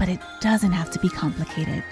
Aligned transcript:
but 0.00 0.08
it 0.08 0.18
doesn't 0.40 0.72
have 0.72 0.90
to 0.90 0.98
be 0.98 1.10
complicated. 1.10 1.84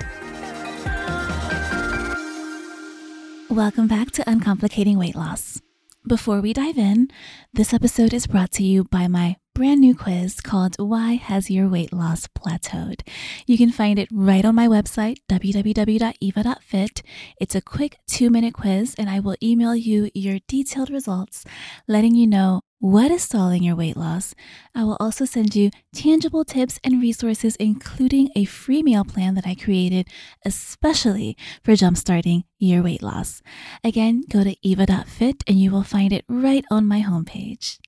Welcome 3.51 3.87
back 3.87 4.11
to 4.13 4.23
Uncomplicating 4.23 4.97
Weight 4.97 5.15
Loss. 5.15 5.61
Before 6.07 6.41
we 6.41 6.55
dive 6.55 6.79
in, 6.79 7.11
this 7.53 7.75
episode 7.75 8.15
is 8.15 8.27
brought 8.27 8.51
to 8.53 8.65
you 8.65 8.85
by 8.85 9.09
my 9.09 9.37
brand 9.59 9.81
new 9.81 9.93
quiz 9.93 10.41
called 10.41 10.77
Why 10.79 11.15
Has 11.15 11.51
Your 11.51 11.69
Weight 11.69 11.93
Loss 11.93 12.29
Plateaued? 12.29 13.01
You 13.45 13.59
can 13.59 13.73
find 13.73 13.99
it 13.99 14.09
right 14.13 14.45
on 14.45 14.55
my 14.55 14.69
website, 14.69 15.17
www.eva.fit. 15.29 17.03
It's 17.41 17.55
a 17.57 17.61
quick 17.61 17.99
two 18.07 18.31
minute 18.31 18.55
quiz, 18.55 18.95
and 18.97 19.11
I 19.11 19.19
will 19.19 19.35
email 19.43 19.75
you 19.75 20.11
your 20.15 20.39
detailed 20.47 20.91
results, 20.91 21.45
letting 21.89 22.15
you 22.15 22.29
know 22.29 22.61
what 22.79 23.11
is 23.11 23.25
stalling 23.25 23.65
your 23.65 23.75
weight 23.75 23.97
loss. 23.97 24.33
I 24.77 24.85
will 24.85 24.97
also 25.01 25.25
send 25.25 25.57
you 25.57 25.73
tangible 25.93 26.45
tips 26.45 26.79
and 26.85 27.03
resources, 27.03 27.57
including 27.57 28.29
a 28.37 28.45
free 28.45 28.85
meal 28.85 29.05
plan 29.05 29.35
that 29.35 29.47
I 29.49 29.57
created 29.57 30.07
especially 30.45 31.37
for 31.65 31.73
jumpstarting 31.73 32.45
your 32.61 32.85
weight 32.85 33.03
loss. 33.03 33.43
Again, 33.83 34.23
go 34.31 34.45
to 34.45 34.55
eva.fit 34.63 35.43
and 35.49 35.59
you 35.59 35.73
will 35.73 35.83
find 35.83 36.13
it 36.13 36.25
right 36.29 36.65
on 36.71 36.87
my 36.87 37.03
homepage. 37.03 37.79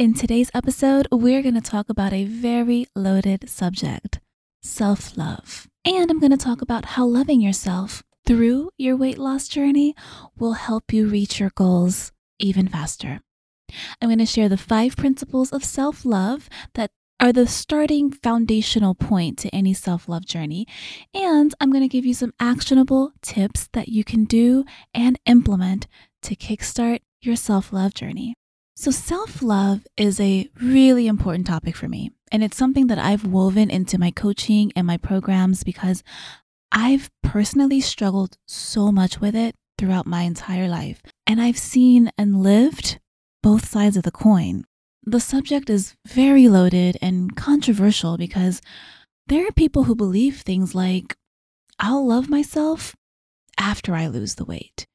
In 0.00 0.14
today's 0.14 0.50
episode, 0.54 1.06
we're 1.12 1.42
going 1.42 1.56
to 1.56 1.60
talk 1.60 1.90
about 1.90 2.14
a 2.14 2.24
very 2.24 2.86
loaded 2.96 3.50
subject 3.50 4.18
self 4.62 5.14
love. 5.14 5.68
And 5.84 6.10
I'm 6.10 6.18
going 6.18 6.30
to 6.30 6.38
talk 6.38 6.62
about 6.62 6.86
how 6.96 7.04
loving 7.04 7.42
yourself 7.42 8.02
through 8.24 8.70
your 8.78 8.96
weight 8.96 9.18
loss 9.18 9.46
journey 9.46 9.94
will 10.38 10.54
help 10.54 10.90
you 10.94 11.06
reach 11.06 11.38
your 11.38 11.50
goals 11.54 12.12
even 12.38 12.66
faster. 12.66 13.20
I'm 14.00 14.08
going 14.08 14.20
to 14.20 14.24
share 14.24 14.48
the 14.48 14.56
five 14.56 14.96
principles 14.96 15.52
of 15.52 15.62
self 15.62 16.06
love 16.06 16.48
that 16.72 16.92
are 17.20 17.30
the 17.30 17.46
starting 17.46 18.10
foundational 18.10 18.94
point 18.94 19.36
to 19.40 19.54
any 19.54 19.74
self 19.74 20.08
love 20.08 20.24
journey. 20.24 20.66
And 21.12 21.54
I'm 21.60 21.70
going 21.70 21.84
to 21.84 21.94
give 21.94 22.06
you 22.06 22.14
some 22.14 22.32
actionable 22.40 23.12
tips 23.20 23.68
that 23.74 23.88
you 23.88 24.02
can 24.04 24.24
do 24.24 24.64
and 24.94 25.20
implement 25.26 25.88
to 26.22 26.34
kickstart 26.34 27.00
your 27.20 27.36
self 27.36 27.70
love 27.70 27.92
journey. 27.92 28.32
So, 28.80 28.90
self 28.90 29.42
love 29.42 29.86
is 29.98 30.18
a 30.18 30.48
really 30.58 31.06
important 31.06 31.46
topic 31.46 31.76
for 31.76 31.86
me. 31.86 32.12
And 32.32 32.42
it's 32.42 32.56
something 32.56 32.86
that 32.86 32.98
I've 32.98 33.26
woven 33.26 33.68
into 33.68 33.98
my 33.98 34.10
coaching 34.10 34.72
and 34.74 34.86
my 34.86 34.96
programs 34.96 35.64
because 35.64 36.02
I've 36.72 37.10
personally 37.22 37.82
struggled 37.82 38.38
so 38.48 38.90
much 38.90 39.20
with 39.20 39.36
it 39.36 39.54
throughout 39.76 40.06
my 40.06 40.22
entire 40.22 40.66
life. 40.66 41.02
And 41.26 41.42
I've 41.42 41.58
seen 41.58 42.10
and 42.16 42.42
lived 42.42 43.00
both 43.42 43.68
sides 43.68 43.98
of 43.98 44.02
the 44.02 44.10
coin. 44.10 44.64
The 45.04 45.20
subject 45.20 45.68
is 45.68 45.94
very 46.06 46.48
loaded 46.48 46.96
and 47.02 47.36
controversial 47.36 48.16
because 48.16 48.62
there 49.26 49.46
are 49.46 49.52
people 49.52 49.84
who 49.84 49.94
believe 49.94 50.40
things 50.40 50.74
like, 50.74 51.18
I'll 51.78 52.06
love 52.06 52.30
myself 52.30 52.96
after 53.58 53.94
I 53.94 54.06
lose 54.06 54.36
the 54.36 54.46
weight 54.46 54.86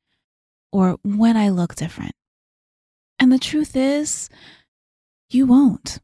or 0.72 0.98
when 1.04 1.38
I 1.38 1.50
look 1.50 1.76
different. 1.76 2.16
And 3.20 3.32
the 3.32 3.40
truth 3.40 3.76
is, 3.76 4.30
you 5.30 5.46
won't. 5.46 6.00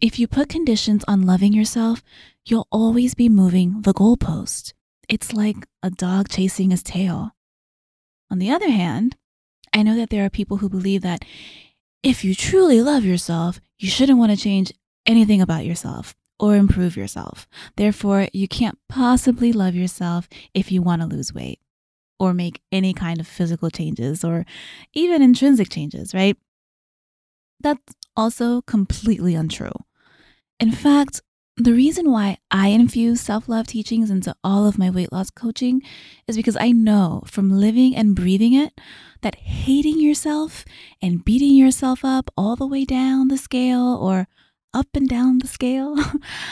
If 0.00 0.18
you 0.18 0.28
put 0.28 0.48
conditions 0.48 1.04
on 1.08 1.26
loving 1.26 1.52
yourself, 1.52 2.02
you'll 2.44 2.68
always 2.70 3.14
be 3.14 3.28
moving 3.28 3.82
the 3.82 3.94
goalpost. 3.94 4.72
It's 5.08 5.32
like 5.32 5.56
a 5.82 5.90
dog 5.90 6.28
chasing 6.28 6.70
his 6.70 6.82
tail. 6.82 7.32
On 8.30 8.38
the 8.38 8.50
other 8.50 8.70
hand, 8.70 9.16
I 9.72 9.82
know 9.82 9.96
that 9.96 10.10
there 10.10 10.24
are 10.24 10.30
people 10.30 10.58
who 10.58 10.68
believe 10.68 11.02
that 11.02 11.24
if 12.02 12.24
you 12.24 12.34
truly 12.34 12.80
love 12.80 13.04
yourself, 13.04 13.60
you 13.78 13.88
shouldn't 13.88 14.18
want 14.18 14.30
to 14.30 14.36
change 14.36 14.72
anything 15.06 15.40
about 15.40 15.64
yourself 15.64 16.14
or 16.38 16.54
improve 16.54 16.96
yourself. 16.96 17.48
Therefore, 17.76 18.28
you 18.32 18.46
can't 18.46 18.78
possibly 18.88 19.52
love 19.52 19.74
yourself 19.74 20.28
if 20.54 20.70
you 20.70 20.82
want 20.82 21.02
to 21.02 21.08
lose 21.08 21.34
weight 21.34 21.58
or 22.18 22.34
make 22.34 22.60
any 22.72 22.92
kind 22.92 23.20
of 23.20 23.26
physical 23.26 23.70
changes 23.70 24.24
or 24.24 24.44
even 24.92 25.22
intrinsic 25.22 25.68
changes, 25.68 26.14
right? 26.14 26.36
That's 27.60 27.94
also 28.16 28.62
completely 28.62 29.34
untrue. 29.34 29.72
In 30.60 30.72
fact, 30.72 31.22
the 31.56 31.72
reason 31.72 32.12
why 32.12 32.38
I 32.52 32.68
infuse 32.68 33.20
self 33.20 33.48
love 33.48 33.66
teachings 33.66 34.10
into 34.10 34.34
all 34.44 34.66
of 34.66 34.78
my 34.78 34.90
weight 34.90 35.10
loss 35.10 35.30
coaching 35.30 35.82
is 36.28 36.36
because 36.36 36.56
I 36.56 36.70
know 36.70 37.22
from 37.26 37.50
living 37.50 37.96
and 37.96 38.14
breathing 38.14 38.54
it 38.54 38.80
that 39.22 39.34
hating 39.34 40.00
yourself 40.00 40.64
and 41.02 41.24
beating 41.24 41.56
yourself 41.56 42.04
up 42.04 42.30
all 42.36 42.54
the 42.54 42.66
way 42.66 42.84
down 42.84 43.26
the 43.26 43.36
scale 43.38 43.98
or 44.00 44.28
up 44.72 44.86
and 44.94 45.08
down 45.08 45.38
the 45.38 45.48
scale 45.48 45.96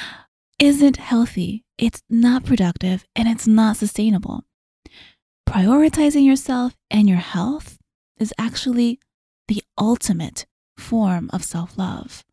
isn't 0.59 0.97
healthy. 0.97 1.65
It's 1.79 2.03
not 2.11 2.45
productive 2.45 3.05
and 3.15 3.29
it's 3.29 3.47
not 3.47 3.77
sustainable 3.77 4.46
prioritizing 5.49 6.25
yourself 6.25 6.77
and 6.91 7.09
your 7.09 7.19
health 7.19 7.79
is 8.19 8.35
actually 8.39 8.99
the 9.49 9.63
ultimate 9.79 10.47
form 10.77 11.31
of 11.33 11.45
self 11.45 11.79
love. 11.79 12.25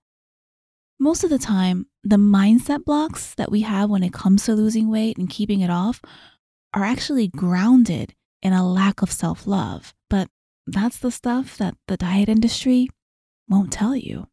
Most 1.00 1.24
of 1.24 1.30
the 1.30 1.40
time, 1.40 1.88
the 2.04 2.18
mindset 2.18 2.86
blocks 2.86 3.34
that 3.36 3.52
we 3.52 3.62
have 3.62 3.90
when 3.90 4.04
it 4.04 4.14
comes 4.14 4.46
to 4.46 4.56
losing 4.56 4.90
weight 4.90 5.18
and 5.18 5.30
keeping 5.30 5.62
it 5.62 5.70
off 5.70 6.02
are 6.74 6.84
actually 6.84 7.28
grounded 7.28 8.14
in 8.42 8.54
a 8.54 8.68
lack 8.68 9.02
of 9.02 9.12
self 9.12 9.48
love. 9.48 9.94
But 10.10 10.30
that's 10.68 10.98
the 10.98 11.12
stuff 11.12 11.58
that 11.58 11.76
the 11.88 11.98
diet 11.98 12.30
industry 12.30 12.90
won't 13.48 13.72
tell 13.72 13.96
you. 13.96 14.28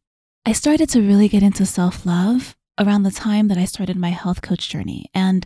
I 0.45 0.53
started 0.53 0.89
to 0.89 1.01
really 1.01 1.27
get 1.27 1.43
into 1.43 1.65
self 1.65 2.05
love 2.05 2.55
around 2.79 3.03
the 3.03 3.11
time 3.11 3.47
that 3.49 3.57
I 3.57 3.65
started 3.65 3.97
my 3.97 4.09
health 4.09 4.41
coach 4.41 4.69
journey. 4.69 5.05
And 5.13 5.45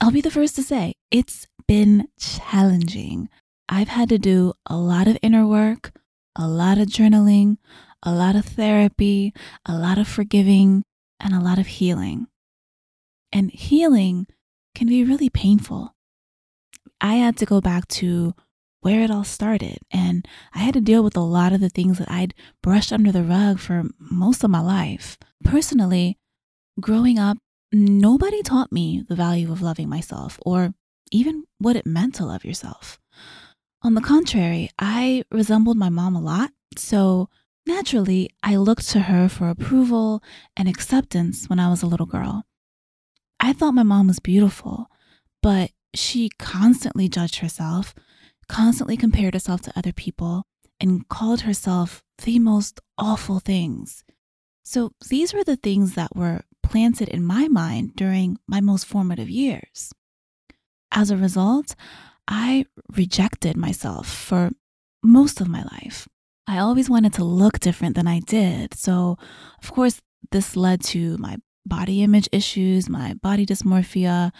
I'll 0.00 0.10
be 0.10 0.20
the 0.20 0.30
first 0.30 0.56
to 0.56 0.62
say 0.62 0.94
it's 1.10 1.46
been 1.66 2.08
challenging. 2.18 3.28
I've 3.68 3.88
had 3.88 4.08
to 4.10 4.18
do 4.18 4.52
a 4.66 4.76
lot 4.76 5.08
of 5.08 5.18
inner 5.22 5.46
work, 5.46 5.92
a 6.36 6.46
lot 6.46 6.78
of 6.78 6.88
journaling, 6.88 7.56
a 8.02 8.12
lot 8.12 8.36
of 8.36 8.44
therapy, 8.44 9.32
a 9.64 9.76
lot 9.76 9.98
of 9.98 10.06
forgiving, 10.06 10.84
and 11.20 11.34
a 11.34 11.40
lot 11.40 11.58
of 11.58 11.66
healing. 11.66 12.26
And 13.32 13.50
healing 13.50 14.26
can 14.74 14.88
be 14.88 15.04
really 15.04 15.30
painful. 15.30 15.94
I 17.00 17.14
had 17.14 17.36
to 17.38 17.46
go 17.46 17.60
back 17.60 17.88
to 17.88 18.34
where 18.80 19.00
it 19.00 19.10
all 19.10 19.24
started, 19.24 19.78
and 19.90 20.28
I 20.52 20.58
had 20.58 20.74
to 20.74 20.80
deal 20.80 21.02
with 21.02 21.16
a 21.16 21.20
lot 21.20 21.54
of 21.54 21.60
the 21.60 21.70
things 21.70 21.98
that 21.98 22.10
I'd 22.10 22.34
brushed 22.62 22.92
under 22.92 23.10
the 23.10 23.24
rug 23.24 23.58
for 23.58 23.84
most 23.98 24.44
of 24.44 24.50
my 24.50 24.60
life. 24.60 25.16
Personally, 25.42 26.18
growing 26.78 27.18
up, 27.18 27.38
nobody 27.72 28.42
taught 28.42 28.70
me 28.70 29.02
the 29.08 29.14
value 29.16 29.50
of 29.50 29.62
loving 29.62 29.88
myself 29.88 30.38
or 30.44 30.74
even 31.10 31.44
what 31.58 31.76
it 31.76 31.86
meant 31.86 32.14
to 32.16 32.24
love 32.24 32.44
yourself. 32.44 32.98
On 33.82 33.94
the 33.94 34.00
contrary, 34.00 34.70
I 34.78 35.24
resembled 35.30 35.76
my 35.76 35.90
mom 35.90 36.16
a 36.16 36.20
lot, 36.20 36.50
so 36.76 37.28
naturally, 37.66 38.30
I 38.42 38.56
looked 38.56 38.88
to 38.90 39.00
her 39.00 39.28
for 39.28 39.48
approval 39.48 40.22
and 40.56 40.68
acceptance 40.68 41.48
when 41.48 41.58
I 41.58 41.68
was 41.68 41.82
a 41.82 41.86
little 41.86 42.06
girl. 42.06 42.44
I 43.38 43.52
thought 43.52 43.74
my 43.74 43.82
mom 43.82 44.06
was 44.06 44.20
beautiful, 44.20 44.86
but 45.42 45.70
she 45.94 46.30
constantly 46.38 47.08
judged 47.08 47.36
herself, 47.36 47.94
constantly 48.48 48.96
compared 48.96 49.34
herself 49.34 49.60
to 49.62 49.78
other 49.78 49.92
people, 49.92 50.44
and 50.80 51.08
called 51.08 51.42
herself 51.42 52.02
the 52.24 52.38
most 52.38 52.80
awful 52.98 53.40
things. 53.40 54.04
So 54.64 54.92
these 55.08 55.34
were 55.34 55.44
the 55.44 55.56
things 55.56 55.94
that 55.94 56.16
were 56.16 56.44
planted 56.62 57.08
in 57.08 57.22
my 57.22 57.48
mind 57.48 57.96
during 57.96 58.38
my 58.46 58.60
most 58.60 58.86
formative 58.86 59.28
years. 59.28 59.92
As 60.94 61.10
a 61.10 61.16
result, 61.16 61.74
I 62.28 62.66
rejected 62.96 63.56
myself 63.56 64.08
for 64.08 64.52
most 65.02 65.40
of 65.40 65.48
my 65.48 65.62
life. 65.64 66.08
I 66.46 66.58
always 66.58 66.88
wanted 66.88 67.12
to 67.14 67.24
look 67.24 67.58
different 67.58 67.96
than 67.96 68.06
I 68.06 68.20
did. 68.20 68.74
So, 68.74 69.18
of 69.62 69.72
course, 69.72 70.00
this 70.30 70.56
led 70.56 70.82
to 70.84 71.18
my 71.18 71.38
body 71.66 72.02
image 72.02 72.28
issues, 72.30 72.88
my 72.88 73.14
body 73.14 73.44
dysmorphia, 73.44 74.30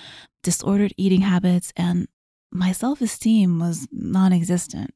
disordered 0.42 0.94
eating 0.96 1.22
habits, 1.22 1.72
and 1.76 2.06
my 2.52 2.72
self 2.72 3.00
esteem 3.00 3.58
was 3.58 3.88
non 3.90 4.32
existent. 4.32 4.94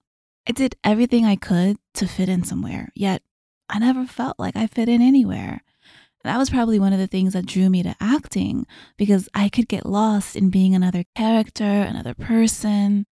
I 0.49 0.53
did 0.53 0.77
everything 0.85 1.25
I 1.25 1.37
could 1.37 1.77
to 1.95 2.07
fit 2.07 2.29
in 2.29 2.45
somewhere, 2.45 2.91
yet 2.95 3.23
I 3.69 3.79
never 3.79 4.07
felt 4.07 4.39
like 4.39 4.57
I 4.57 4.67
fit 4.67 4.89
in 4.89 5.03
anywhere. 5.03 5.63
That 6.25 6.39
was 6.39 6.51
probably 6.51 6.79
one 6.79 6.93
of 6.93 6.99
the 6.99 7.07
things 7.07 7.33
that 7.33 7.47
drew 7.47 7.71
me 7.71 7.83
to 7.83 7.95
acting 8.01 8.67
because 8.97 9.29
I 9.35 9.49
could 9.49 9.69
get 9.69 9.87
lost 9.87 10.37
in 10.37 10.51
being 10.51 10.75
another 10.75 11.05
character, 11.15 11.65
another 11.65 12.15
person, 12.15 13.07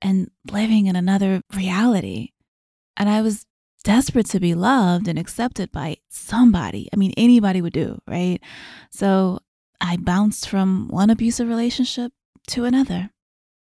and 0.00 0.30
living 0.50 0.86
in 0.86 0.96
another 0.96 1.42
reality. 1.54 2.30
And 2.96 3.08
I 3.08 3.22
was 3.22 3.44
desperate 3.82 4.26
to 4.26 4.40
be 4.40 4.54
loved 4.54 5.08
and 5.08 5.18
accepted 5.18 5.72
by 5.72 5.96
somebody. 6.08 6.88
I 6.92 6.96
mean, 6.96 7.12
anybody 7.16 7.60
would 7.60 7.72
do, 7.72 7.98
right? 8.08 8.40
So 8.90 9.40
I 9.80 9.96
bounced 9.96 10.48
from 10.48 10.88
one 10.88 11.10
abusive 11.10 11.48
relationship 11.48 12.12
to 12.48 12.64
another. 12.64 13.10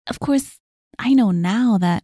Of 0.07 0.19
course, 0.19 0.59
I 0.99 1.15
know 1.15 1.31
now 1.31 1.79
that 1.79 2.03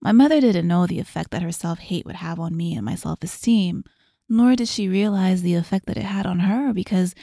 my 0.00 0.12
mother 0.12 0.40
didn't 0.40 0.68
know 0.68 0.86
the 0.86 1.00
effect 1.00 1.32
that 1.32 1.42
her 1.42 1.52
self 1.52 1.78
hate 1.78 2.06
would 2.06 2.16
have 2.16 2.38
on 2.38 2.56
me 2.56 2.74
and 2.74 2.84
my 2.84 2.94
self 2.94 3.22
esteem, 3.22 3.82
nor 4.28 4.56
did 4.56 4.68
she 4.68 4.88
realize 4.88 5.42
the 5.42 5.54
effect 5.54 5.86
that 5.86 5.96
it 5.96 6.04
had 6.04 6.26
on 6.26 6.40
her 6.40 6.72
because 6.72 7.14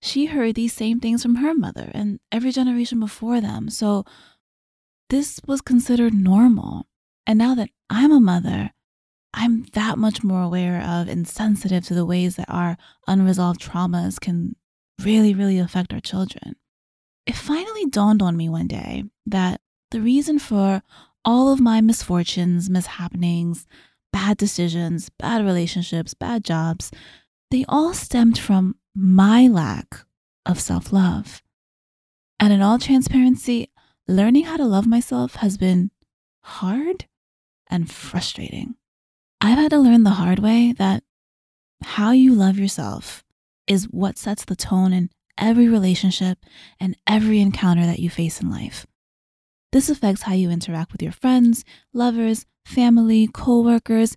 she 0.00 0.26
heard 0.26 0.54
these 0.54 0.72
same 0.72 1.00
things 1.00 1.22
from 1.22 1.36
her 1.36 1.54
mother 1.54 1.90
and 1.94 2.18
every 2.30 2.50
generation 2.50 2.98
before 3.00 3.40
them. 3.40 3.70
So 3.70 4.04
this 5.08 5.40
was 5.46 5.60
considered 5.60 6.12
normal. 6.12 6.86
And 7.26 7.38
now 7.38 7.54
that 7.54 7.70
I'm 7.88 8.10
a 8.10 8.20
mother, 8.20 8.70
I'm 9.32 9.64
that 9.72 9.98
much 9.98 10.22
more 10.22 10.42
aware 10.42 10.82
of 10.82 11.08
and 11.08 11.26
sensitive 11.26 11.84
to 11.86 11.94
the 11.94 12.04
ways 12.04 12.36
that 12.36 12.50
our 12.50 12.76
unresolved 13.06 13.60
traumas 13.60 14.20
can 14.20 14.56
really, 15.02 15.34
really 15.34 15.58
affect 15.58 15.92
our 15.92 16.00
children. 16.00 16.56
It 17.26 17.36
finally 17.36 17.86
dawned 17.86 18.22
on 18.22 18.36
me 18.36 18.48
one 18.48 18.66
day 18.66 19.04
that 19.26 19.60
the 19.90 20.00
reason 20.00 20.38
for 20.38 20.82
all 21.24 21.52
of 21.52 21.60
my 21.60 21.80
misfortunes, 21.80 22.68
mishappenings, 22.68 23.66
bad 24.12 24.36
decisions, 24.36 25.08
bad 25.18 25.44
relationships, 25.44 26.14
bad 26.14 26.44
jobs, 26.44 26.90
they 27.50 27.64
all 27.68 27.94
stemmed 27.94 28.38
from 28.38 28.76
my 28.94 29.48
lack 29.48 30.04
of 30.46 30.60
self 30.60 30.92
love. 30.92 31.42
And 32.38 32.52
in 32.52 32.62
all 32.62 32.78
transparency, 32.78 33.70
learning 34.08 34.44
how 34.44 34.56
to 34.56 34.64
love 34.64 34.86
myself 34.86 35.36
has 35.36 35.56
been 35.56 35.90
hard 36.42 37.06
and 37.68 37.90
frustrating. 37.90 38.74
I've 39.40 39.58
had 39.58 39.70
to 39.70 39.78
learn 39.78 40.02
the 40.02 40.10
hard 40.10 40.38
way 40.38 40.72
that 40.78 41.02
how 41.82 42.12
you 42.12 42.34
love 42.34 42.58
yourself 42.58 43.24
is 43.66 43.84
what 43.90 44.18
sets 44.18 44.44
the 44.44 44.56
tone 44.56 44.92
in 44.92 45.10
every 45.38 45.68
relationship 45.68 46.38
and 46.78 46.96
every 47.06 47.40
encounter 47.40 47.86
that 47.86 47.98
you 47.98 48.10
face 48.10 48.40
in 48.40 48.50
life. 48.50 48.86
This 49.72 49.88
affects 49.88 50.22
how 50.22 50.34
you 50.34 50.50
interact 50.50 50.92
with 50.92 51.02
your 51.02 51.12
friends, 51.12 51.64
lovers, 51.94 52.44
family, 52.64 53.28
coworkers, 53.32 54.16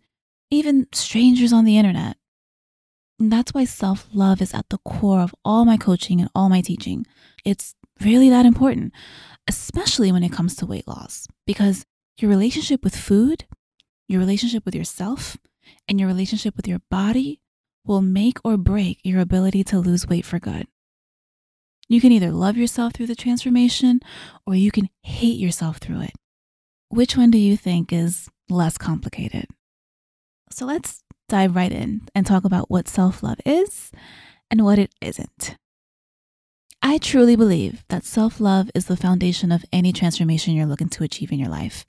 even 0.52 0.88
strangers 0.94 1.54
on 1.54 1.66
the 1.66 1.78
internet. 1.78 2.18
And 3.20 3.32
that's 3.32 3.54
why 3.54 3.66
self 3.66 4.08
love 4.14 4.42
is 4.42 4.54
at 4.54 4.70
the 4.70 4.78
core 4.80 5.22
of 5.22 5.34
all 5.44 5.66
my 5.66 5.78
coaching 5.78 6.20
and 6.20 6.30
all 6.36 6.50
my 6.50 6.62
teaching. 6.62 7.06
It's 7.44 7.76
really 8.02 8.30
that 8.30 8.46
important, 8.46 8.94
especially 9.48 10.12
when 10.12 10.24
it 10.24 10.32
comes 10.32 10.56
to 10.58 10.66
weight 10.66 10.88
loss, 10.88 11.28
because 11.48 11.86
your 12.18 12.30
relationship 12.30 12.84
with 12.84 12.96
food, 12.96 13.46
your 14.08 14.20
relationship 14.20 14.66
with 14.66 14.76
yourself, 14.76 15.38
and 15.88 16.00
your 16.00 16.08
relationship 16.08 16.56
with 16.58 16.68
your 16.68 16.82
body 16.92 17.40
will 17.86 18.02
make 18.02 18.40
or 18.44 18.58
break 18.58 19.00
your 19.04 19.22
ability 19.22 19.64
to 19.64 19.80
lose 19.80 20.08
weight 20.08 20.26
for 20.26 20.40
good. 20.40 20.68
You 21.88 22.02
can 22.02 22.12
either 22.12 22.32
love 22.32 22.58
yourself 22.58 22.94
through 22.94 23.08
the 23.08 23.16
transformation 23.16 24.00
or 24.46 24.56
you 24.56 24.72
can 24.72 24.90
hate 25.04 25.40
yourself 25.40 25.78
through 25.78 26.02
it. 26.02 26.14
Which 26.90 27.16
one 27.16 27.30
do 27.30 27.38
you 27.38 27.58
think 27.58 27.94
is 27.94 28.30
less 28.50 28.78
complicated? 28.78 29.48
So 30.52 30.66
let's 30.66 31.04
dive 31.28 31.56
right 31.56 31.72
in 31.72 32.08
and 32.14 32.26
talk 32.26 32.46
about 32.46 32.70
what 32.70 32.88
self 32.88 33.24
love 33.24 33.40
is 33.46 33.92
and 34.50 34.64
what 34.64 34.80
it 34.80 34.94
isn't. 35.02 35.58
I 36.82 37.00
truly 37.00 37.36
believe 37.36 37.84
that 37.90 38.06
self 38.06 38.40
love 38.40 38.70
is 38.76 38.86
the 38.86 38.98
foundation 38.98 39.52
of 39.52 39.66
any 39.74 39.92
transformation 39.92 40.54
you're 40.54 40.66
looking 40.66 40.90
to 40.90 41.04
achieve 41.04 41.32
in 41.32 41.40
your 41.40 41.50
life, 41.50 41.86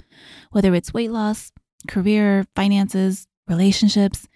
whether 0.51 0.75
it's 0.75 0.95
weight 0.95 1.11
loss, 1.11 1.53
career, 1.87 2.47
finances, 2.55 3.27
relationships. 3.47 4.27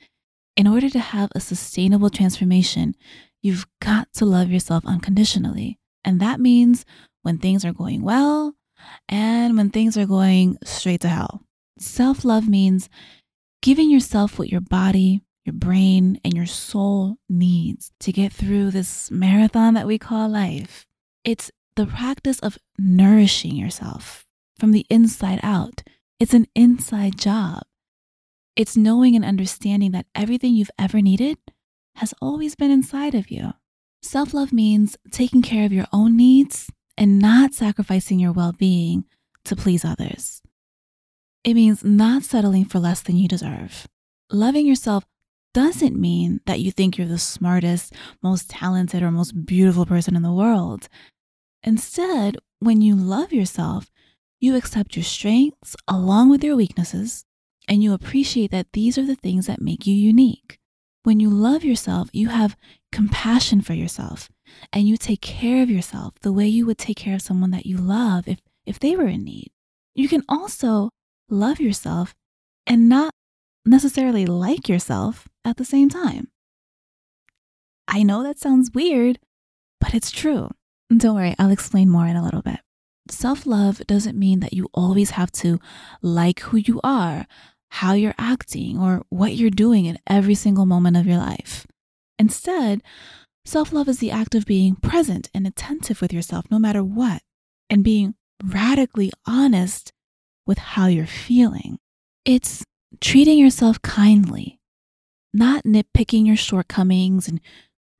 In 0.57 0.67
order 0.67 0.91
to 0.91 0.99
have 0.99 1.31
a 1.35 1.41
sustainable 1.41 2.11
transformation, 2.11 2.95
You've 3.43 3.67
got 3.81 4.13
to 4.15 4.25
love 4.25 4.51
yourself 4.51 4.85
unconditionally. 4.85 5.79
And 6.05 6.21
that 6.21 6.41
means 6.41 6.85
when 7.23 7.39
things 7.39 7.65
are 7.65 7.73
going 7.73 8.03
well 8.03 8.55
and 9.09 9.57
when 9.57 9.71
things 9.71 9.97
are 9.97 10.07
going 10.07 10.59
straight 10.65 11.01
to 11.03 11.09
hell. 11.09 11.43
Self 11.81 12.27
love 12.27 12.47
means 12.47 12.91
giving 13.63 13.91
yourself 13.91 14.39
what 14.39 14.51
your 14.51 14.61
body, 14.61 15.23
your 15.47 15.55
brain, 15.55 16.21
and 16.23 16.35
your 16.35 16.45
soul 16.45 17.17
needs 17.27 17.91
to 18.01 18.13
get 18.13 18.35
through 18.35 18.71
this 18.71 19.11
marathon 19.11 19.73
that 19.75 19.87
we 19.87 19.97
call 19.97 20.29
life. 20.29 20.87
It's 21.25 21.51
the 21.77 21.87
practice 21.87 22.39
of 22.41 22.59
nourishing 22.79 23.57
yourself 23.57 24.27
from 24.59 24.73
the 24.73 24.85
inside 24.91 25.41
out. 25.43 25.83
It's 26.19 26.35
an 26.35 26.49
inside 26.55 27.19
job. 27.19 27.63
It's 28.57 28.77
knowing 28.77 29.17
and 29.17 29.25
understanding 29.25 29.93
that 29.93 30.07
everything 30.15 30.55
you've 30.55 30.71
ever 30.79 31.01
needed 31.01 31.39
has 31.97 32.13
always 32.21 32.55
been 32.55 32.71
inside 32.71 33.15
of 33.15 33.31
you. 33.31 33.55
Self 34.03 34.35
love 34.35 34.53
means 34.53 34.99
taking 35.11 35.41
care 35.41 35.65
of 35.65 35.73
your 35.73 35.87
own 35.95 36.15
needs 36.15 36.71
and 36.99 37.19
not 37.19 37.55
sacrificing 37.55 38.21
your 38.21 38.33
well 38.33 38.53
being 38.53 39.07
to 39.45 39.57
please 39.57 39.83
others. 39.83 40.43
It 41.43 41.55
means 41.55 41.83
not 41.83 42.23
settling 42.23 42.67
for 42.67 42.79
less 42.79 43.01
than 43.01 43.17
you 43.17 43.27
deserve. 43.27 43.87
Loving 44.31 44.67
yourself 44.67 45.05
doesn't 45.55 45.99
mean 45.99 46.41
that 46.47 46.61
you 46.61 46.71
think 46.71 46.97
you're 46.97 47.07
the 47.07 47.19
smartest, 47.19 47.95
most 48.23 48.51
talented, 48.51 49.03
or 49.03 49.11
most 49.11 49.47
beautiful 49.47 49.87
person 49.87 50.15
in 50.15 50.23
the 50.23 50.33
world. 50.33 50.89
Instead, 51.63 52.37
when 52.59 52.83
you 52.83 52.95
love 52.95 53.33
yourself, 53.33 53.91
you 54.39 54.55
accept 54.55 54.97
your 54.97 55.03
strengths 55.03 55.75
along 55.89 56.31
with 56.31 56.45
your 56.45 56.57
weaknesses, 56.57 57.25
and 57.67 57.83
you 57.83 57.93
appreciate 57.93 58.51
that 58.51 58.73
these 58.73 58.97
are 58.99 59.07
the 59.07 59.17
things 59.17 59.47
that 59.47 59.63
make 59.63 59.87
you 59.87 59.95
unique. 59.95 60.59
When 61.03 61.21
you 61.21 61.31
love 61.31 61.65
yourself, 61.65 62.11
you 62.13 62.29
have 62.29 62.57
compassion 62.93 63.63
for 63.63 63.73
yourself 63.73 64.29
and 64.73 64.87
you 64.87 64.97
take 64.97 65.23
care 65.23 65.63
of 65.63 65.71
yourself 65.71 66.15
the 66.21 66.33
way 66.33 66.47
you 66.47 66.67
would 66.67 66.79
take 66.79 66.99
care 66.99 67.15
of 67.15 67.23
someone 67.23 67.51
that 67.53 67.65
you 67.65 67.79
love 67.79 68.29
if, 68.29 68.41
if 68.67 68.79
they 68.79 68.97
were 68.97 69.07
in 69.07 69.25
need. 69.25 69.51
You 69.95 70.09
can 70.09 70.23
also 70.29 70.91
love 71.31 71.61
yourself 71.61 72.15
and 72.67 72.89
not 72.89 73.13
necessarily 73.65 74.27
like 74.27 74.69
yourself 74.69 75.29
at 75.45 75.57
the 75.57 75.65
same 75.65 75.89
time. 75.89 76.29
I 77.89 78.03
know 78.03 78.23
that 78.23 78.39
sounds 78.39 78.71
weird, 78.73 79.19
but 79.81 79.95
it's 79.95 80.11
true. 80.11 80.51
Don't 80.97 81.15
worry, 81.15 81.35
I'll 81.39 81.51
explain 81.51 81.89
more 81.89 82.07
in 82.07 82.17
a 82.17 82.25
little 82.25 82.43
bit. 82.43 82.61
Self 83.11 83.47
love 83.47 83.85
doesn't 83.87 84.19
mean 84.19 84.41
that 84.41 84.53
you 84.53 84.69
always 84.73 85.11
have 85.11 85.33
to 85.33 85.59
like 86.03 86.41
who 86.41 86.59
you 86.59 86.81
are, 86.85 87.27
how 87.71 87.95
you're 87.95 88.15
acting 88.19 88.79
or 88.79 89.03
what 89.09 89.35
you're 89.35 89.51
doing 89.51 89.87
in 89.87 89.99
every 90.07 90.35
single 90.35 90.67
moment 90.67 90.97
of 90.97 91.07
your 91.07 91.19
life. 91.19 91.67
Instead, 92.19 92.83
self 93.45 93.73
love 93.73 93.89
is 93.89 93.99
the 93.99 94.11
act 94.11 94.35
of 94.35 94.47
being 94.47 94.77
present 94.77 95.31
and 95.35 95.47
attentive 95.47 96.01
with 96.01 96.13
yourself 96.13 96.45
no 96.51 96.59
matter 96.59 96.85
what, 96.85 97.23
and 97.69 97.83
being 97.83 98.15
radically 98.45 99.11
honest 99.27 99.93
with 100.51 100.59
how 100.59 100.89
you're 100.89 101.07
feeling. 101.07 101.79
It's 102.25 102.65
treating 103.01 103.39
yourself 103.39 103.81
kindly, 103.83 104.59
not 105.33 105.63
nitpicking 105.63 106.27
your 106.27 106.35
shortcomings 106.35 107.29
and 107.29 107.41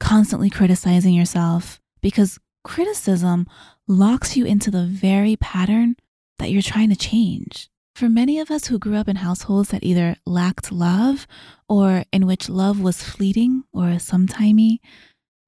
constantly 0.01 0.51
criticizing 0.51 1.15
yourself, 1.15 1.79
because 2.03 2.41
criticism 2.65 3.47
locks 3.87 4.37
you 4.37 4.45
into 4.45 4.69
the 4.69 4.85
very 4.85 5.37
pattern 5.37 5.95
that 6.41 6.51
you're 6.51 6.61
trying 6.61 6.89
to 6.91 6.97
change. 6.97 7.69
For 7.95 8.09
many 8.09 8.41
of 8.41 8.51
us 8.51 8.67
who 8.67 8.81
grew 8.81 8.97
up 8.97 9.07
in 9.07 9.17
households 9.17 9.69
that 9.69 9.85
either 9.85 10.17
lacked 10.27 10.73
love 10.73 11.29
or 11.69 12.03
in 12.13 12.27
which 12.27 12.49
love 12.49 12.81
was 12.81 13.01
fleeting 13.01 13.63
or 13.73 14.01
sometimey, 14.01 14.79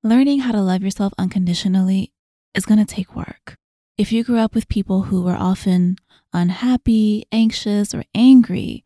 learning 0.04 0.38
how 0.38 0.52
to 0.52 0.60
love 0.60 0.84
yourself 0.84 1.12
unconditionally 1.18 2.12
is 2.54 2.64
going 2.64 2.78
to 2.78 2.94
take 2.94 3.16
work. 3.16 3.56
If 3.98 4.12
you 4.12 4.22
grew 4.22 4.38
up 4.38 4.54
with 4.54 4.68
people 4.68 5.02
who 5.02 5.22
were 5.22 5.34
often 5.34 5.96
unhappy, 6.32 7.24
anxious, 7.32 7.94
or 7.94 8.04
angry, 8.14 8.84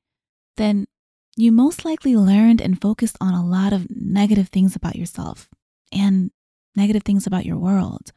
then 0.57 0.87
you 1.37 1.53
most 1.53 1.85
likely 1.85 2.17
learned 2.17 2.61
and 2.61 2.81
focused 2.81 3.17
on 3.21 3.35
a 3.35 3.45
lot 3.45 3.73
of 3.73 3.87
negative 3.91 4.49
things 4.49 4.75
about 4.75 4.97
yourself 4.97 5.49
and 5.93 6.31
negative 6.75 7.03
things 7.03 7.27
about 7.27 7.47
your 7.47 7.59
world. 7.59 8.13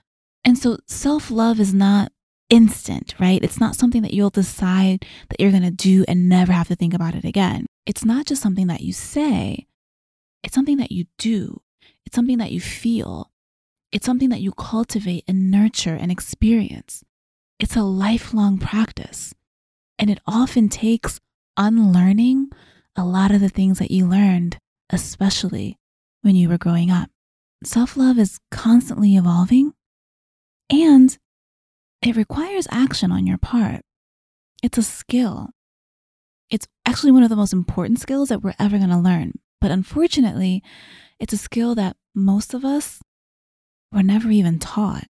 And 0.46 0.58
so 0.58 0.78
self 0.88 1.30
love 1.30 1.60
is 1.60 1.74
not 1.74 2.12
instant, 2.50 3.14
right? 3.20 3.44
It's 3.44 3.60
not 3.60 3.76
something 3.76 4.02
that 4.02 4.14
you'll 4.14 4.30
decide 4.30 5.06
that 5.30 5.40
you're 5.40 5.52
going 5.52 5.64
to 5.64 5.72
do 5.72 6.06
and 6.08 6.30
never 6.30 6.52
have 6.52 6.68
to 6.70 6.76
think 6.76 6.94
about 6.94 7.16
it 7.16 7.26
again. 7.26 7.68
It's 7.86 8.06
not 8.06 8.26
just 8.26 8.42
something 8.42 8.68
that 8.68 8.82
you 8.82 8.94
say, 8.94 9.68
it's 10.44 10.56
something 10.56 10.78
that 10.78 10.92
you 10.92 11.06
do, 11.18 11.62
it's 12.06 12.16
something 12.16 12.38
that 12.38 12.52
you 12.52 12.62
feel, 12.62 13.32
it's 13.92 14.06
something 14.06 14.30
that 14.30 14.42
you 14.42 14.52
cultivate 14.54 15.24
and 15.28 15.52
nurture 15.52 15.96
and 15.96 16.12
experience. 16.12 17.04
It's 17.60 17.76
a 17.76 17.84
lifelong 17.84 18.58
practice. 18.58 19.34
And 19.98 20.10
it 20.10 20.20
often 20.26 20.70
takes 20.70 21.20
unlearning 21.58 22.50
a 22.96 23.04
lot 23.04 23.32
of 23.32 23.42
the 23.42 23.50
things 23.50 23.80
that 23.80 23.92
you 23.92 24.08
learned, 24.08 24.58
especially 24.90 25.78
when 26.22 26.36
you 26.36 26.48
were 26.48 26.58
growing 26.58 26.90
up. 26.90 27.10
self 27.64 27.98
love 27.98 28.18
is 28.18 28.40
constantly 28.50 29.16
evolving 29.16 29.74
and 30.70 31.18
it 32.02 32.16
requires 32.16 32.68
action 32.72 33.12
on 33.12 33.28
your 33.28 33.38
part. 33.38 33.82
It's 34.64 34.78
a 34.78 34.84
skill. 34.84 35.50
It's 36.50 36.68
actually 36.86 37.12
one 37.12 37.24
of 37.24 37.30
the 37.30 37.36
most 37.36 37.54
important 37.54 38.00
skills 38.00 38.30
that 38.30 38.42
we're 38.42 38.56
ever 38.58 38.78
going 38.78 38.90
to 38.90 38.98
learn. 38.98 39.34
But 39.60 39.72
unfortunately, 39.72 40.64
it's 41.20 41.34
a 41.34 41.38
skill 41.38 41.76
that 41.76 41.98
most 42.16 42.54
of 42.54 42.64
us 42.64 43.02
were 43.92 44.04
never 44.04 44.32
even 44.32 44.60
taught. 44.60 45.06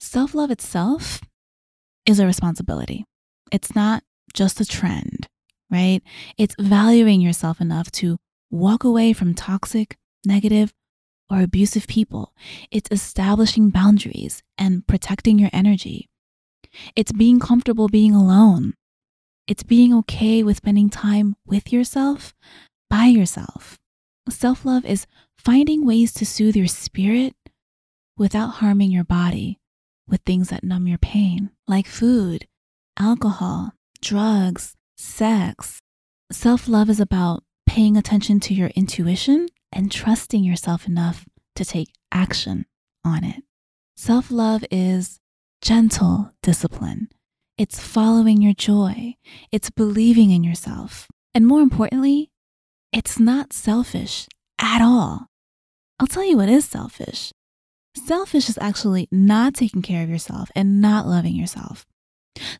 Self 0.00 0.34
love 0.34 0.50
itself 0.52 1.20
is 2.08 2.18
a 2.18 2.26
responsibility. 2.26 3.04
It's 3.52 3.74
not 3.74 4.02
just 4.32 4.62
a 4.62 4.64
trend, 4.64 5.26
right? 5.70 6.00
It's 6.38 6.54
valuing 6.58 7.20
yourself 7.20 7.60
enough 7.60 7.90
to 7.92 8.16
walk 8.50 8.82
away 8.82 9.12
from 9.12 9.34
toxic, 9.34 9.98
negative, 10.24 10.72
or 11.30 11.42
abusive 11.42 11.86
people. 11.86 12.32
It's 12.70 12.88
establishing 12.90 13.68
boundaries 13.68 14.42
and 14.56 14.86
protecting 14.86 15.38
your 15.38 15.50
energy. 15.52 16.08
It's 16.96 17.12
being 17.12 17.40
comfortable 17.40 17.88
being 17.88 18.14
alone. 18.14 18.72
It's 19.46 19.62
being 19.62 19.92
okay 19.94 20.42
with 20.42 20.56
spending 20.56 20.88
time 20.88 21.36
with 21.46 21.70
yourself, 21.74 22.34
by 22.88 23.04
yourself. 23.04 23.76
Self 24.30 24.64
love 24.64 24.86
is 24.86 25.06
finding 25.36 25.84
ways 25.86 26.14
to 26.14 26.24
soothe 26.24 26.56
your 26.56 26.66
spirit 26.68 27.34
without 28.16 28.48
harming 28.48 28.90
your 28.90 29.04
body 29.04 29.58
with 30.08 30.22
things 30.22 30.48
that 30.48 30.64
numb 30.64 30.86
your 30.86 30.98
pain, 30.98 31.50
like 31.66 31.86
food, 31.86 32.46
alcohol, 32.98 33.72
drugs, 34.00 34.74
sex. 34.96 35.80
Self 36.30 36.68
love 36.68 36.90
is 36.90 37.00
about 37.00 37.44
paying 37.66 37.96
attention 37.96 38.40
to 38.40 38.54
your 38.54 38.68
intuition 38.68 39.48
and 39.72 39.92
trusting 39.92 40.42
yourself 40.44 40.86
enough 40.86 41.26
to 41.54 41.64
take 41.64 41.92
action 42.12 42.66
on 43.04 43.24
it. 43.24 43.42
Self 43.96 44.30
love 44.30 44.64
is 44.70 45.18
gentle 45.60 46.32
discipline. 46.42 47.08
It's 47.56 47.80
following 47.80 48.40
your 48.40 48.54
joy. 48.54 49.16
It's 49.50 49.70
believing 49.70 50.30
in 50.30 50.44
yourself. 50.44 51.08
And 51.34 51.46
more 51.46 51.60
importantly, 51.60 52.30
it's 52.92 53.18
not 53.18 53.52
selfish 53.52 54.28
at 54.60 54.80
all. 54.80 55.26
I'll 55.98 56.06
tell 56.06 56.24
you 56.24 56.36
what 56.36 56.48
is 56.48 56.64
selfish. 56.64 57.32
Selfish 57.96 58.48
is 58.48 58.58
actually 58.60 59.08
not 59.10 59.54
taking 59.54 59.82
care 59.82 60.02
of 60.02 60.10
yourself 60.10 60.50
and 60.54 60.80
not 60.80 61.06
loving 61.06 61.34
yourself. 61.34 61.86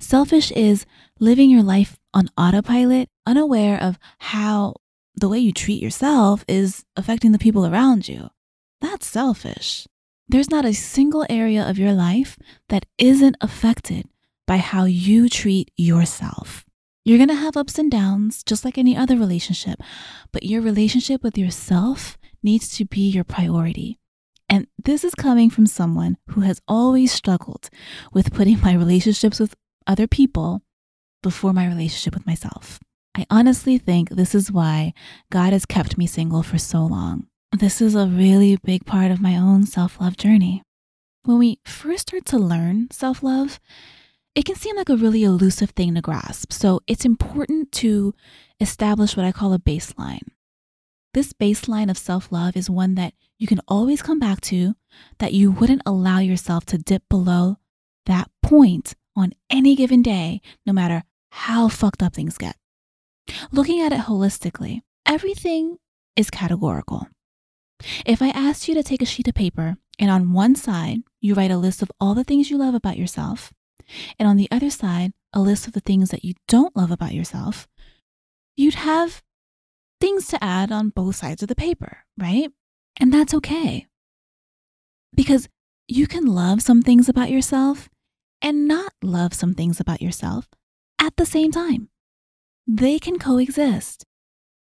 Selfish 0.01 0.51
is 0.53 0.87
living 1.21 1.51
your 1.51 1.63
life 1.63 1.99
on 2.13 2.31
autopilot, 2.37 3.09
unaware 3.27 3.81
of 3.81 3.99
how 4.19 4.75
the 5.15 5.29
way 5.29 5.39
you 5.39 5.53
treat 5.53 5.83
yourself 5.83 6.45
is 6.49 6.85
affecting 6.97 7.33
the 7.33 7.39
people 7.39 7.67
around 7.67 8.09
you. 8.09 8.29
That's 8.81 9.07
selfish. 9.07 9.87
There's 10.29 10.51
not 10.51 10.65
a 10.65 10.75
single 10.75 11.25
area 11.29 11.69
of 11.69 11.79
your 11.79 11.93
life 11.93 12.37
that 12.69 12.87
isn't 12.99 13.37
affected 13.41 14.07
by 14.47 14.59
how 14.59 14.85
you 14.85 15.29
treat 15.29 15.71
yourself. 15.77 16.65
You're 17.05 17.19
gonna 17.19 17.35
have 17.35 17.57
ups 17.57 17.79
and 17.79 17.91
downs, 17.91 18.43
just 18.45 18.65
like 18.65 18.77
any 18.77 18.97
other 18.97 19.17
relationship, 19.17 19.81
but 20.33 20.43
your 20.43 20.61
relationship 20.61 21.23
with 21.23 21.39
yourself 21.39 22.19
needs 22.43 22.69
to 22.77 22.85
be 22.85 23.09
your 23.09 23.25
priority. 23.25 23.98
And 24.49 24.67
this 24.83 25.05
is 25.05 25.15
coming 25.15 25.51
from 25.51 25.67
someone 25.67 26.17
who 26.31 26.41
has 26.41 26.61
always 26.67 27.13
struggled 27.13 27.69
with 28.13 28.33
putting 28.33 28.61
my 28.61 28.75
relationships 28.75 29.39
with 29.39 29.55
other 29.87 30.07
people 30.07 30.63
before 31.23 31.53
my 31.53 31.67
relationship 31.67 32.15
with 32.15 32.27
myself. 32.27 32.81
I 33.15 33.27
honestly 33.31 33.79
think 33.79 34.11
this 34.11 34.35
is 34.35 34.53
why 34.53 34.95
God 35.31 35.53
has 35.53 35.67
kept 35.67 35.99
me 35.99 36.07
single 36.07 36.43
for 36.43 36.59
so 36.59 36.85
long. 36.85 37.27
This 37.53 37.81
is 37.81 37.95
a 37.95 38.07
really 38.07 38.57
big 38.63 38.87
part 38.87 39.11
of 39.11 39.21
my 39.21 39.37
own 39.37 39.67
self 39.67 40.01
love 40.01 40.17
journey. 40.17 40.63
When 41.25 41.39
we 41.39 41.59
first 41.65 42.09
start 42.09 42.25
to 42.27 42.39
learn 42.39 42.91
self 42.91 43.23
love, 43.23 43.59
it 44.35 44.45
can 44.45 44.55
seem 44.55 44.77
like 44.77 44.89
a 44.89 44.97
really 44.97 45.25
elusive 45.25 45.71
thing 45.71 45.95
to 45.95 46.01
grasp. 46.01 46.53
So 46.53 46.81
it's 46.87 47.05
important 47.05 47.73
to 47.73 48.15
establish 48.61 49.17
what 49.17 49.27
I 49.27 49.33
call 49.33 49.53
a 49.53 49.59
baseline. 49.59 50.29
This 51.19 51.33
baseline 51.33 51.91
of 51.91 51.99
self 51.99 52.31
love 52.31 52.57
is 52.57 52.71
one 52.71 52.95
that 52.95 53.13
you 53.41 53.49
can 53.49 53.61
always 53.67 54.03
come 54.03 54.21
back 54.21 54.41
to, 54.43 54.77
that 55.19 55.33
you 55.33 55.51
wouldn't 55.51 55.83
allow 55.85 56.21
yourself 56.21 56.65
to 56.67 56.79
dip 56.79 57.03
below 57.09 57.57
that 58.07 58.31
point 58.41 58.95
on 59.17 59.33
any 59.51 59.75
given 59.75 60.01
day, 60.01 60.41
no 60.65 60.73
matter 60.73 61.03
how 61.33 61.67
fucked 61.67 62.05
up 62.05 62.15
things 62.15 62.39
get. 62.39 62.55
Looking 63.51 63.81
at 63.81 63.91
it 63.91 64.03
holistically, 64.03 64.83
everything 65.05 65.79
is 66.15 66.31
categorical. 66.31 67.09
If 68.07 68.23
I 68.23 68.29
asked 68.29 68.69
you 68.69 68.75
to 68.75 68.85
take 68.85 69.03
a 69.03 69.05
sheet 69.05 69.27
of 69.27 69.35
paper 69.35 69.77
and 69.99 70.13
on 70.13 70.33
one 70.33 70.55
side 70.55 71.01
you 71.21 71.35
write 71.35 71.51
a 71.51 71.59
list 71.59 71.83
of 71.83 71.91
all 71.99 72.15
the 72.15 72.23
things 72.23 72.49
you 72.49 72.59
love 72.59 72.75
about 72.75 72.97
yourself, 72.97 73.53
and 74.21 74.29
on 74.29 74.37
the 74.37 74.49
other 74.53 74.71
side, 74.71 75.15
a 75.33 75.41
list 75.41 75.67
of 75.67 75.73
the 75.73 75.81
things 75.81 76.11
that 76.11 76.25
you 76.25 76.35
don't 76.47 76.77
love 76.77 76.93
about 76.93 77.13
yourself, 77.13 77.67
you'd 78.57 78.75
have 78.75 79.21
things 80.01 80.29
to 80.29 80.43
add 80.43 80.71
on 80.71 80.91
both 80.91 81.17
sides 81.17 81.43
of 81.43 81.49
the 81.49 81.55
paper, 81.55 81.99
right? 82.17 82.51
And 82.99 83.13
that's 83.13 83.35
okay. 83.35 83.87
Because 85.15 85.49
you 85.87 86.07
can 86.07 86.27
love 86.27 86.63
some 86.63 86.83
things 86.83 87.09
about 87.09 87.31
yourself 87.31 87.89
and 88.43 88.69
not 88.69 88.93
love 89.03 89.35
some 89.35 89.55
things 89.55 89.81
about 89.81 90.03
yourself 90.03 90.49
at 90.99 91.17
the 91.17 91.27
same 91.27 91.51
time. 91.51 91.89
They 92.67 92.99
can 92.99 93.19
coexist. 93.19 94.05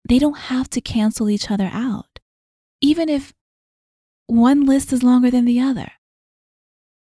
They 0.08 0.20
don't 0.20 0.38
have 0.38 0.70
to 0.72 0.82
cancel 0.82 1.30
each 1.30 1.50
other 1.50 1.70
out, 1.74 2.20
even 2.82 3.10
if 3.10 3.34
one 4.28 4.66
list 4.66 4.92
is 4.94 5.04
longer 5.04 5.32
than 5.32 5.46
the 5.46 5.60
other. 5.60 5.92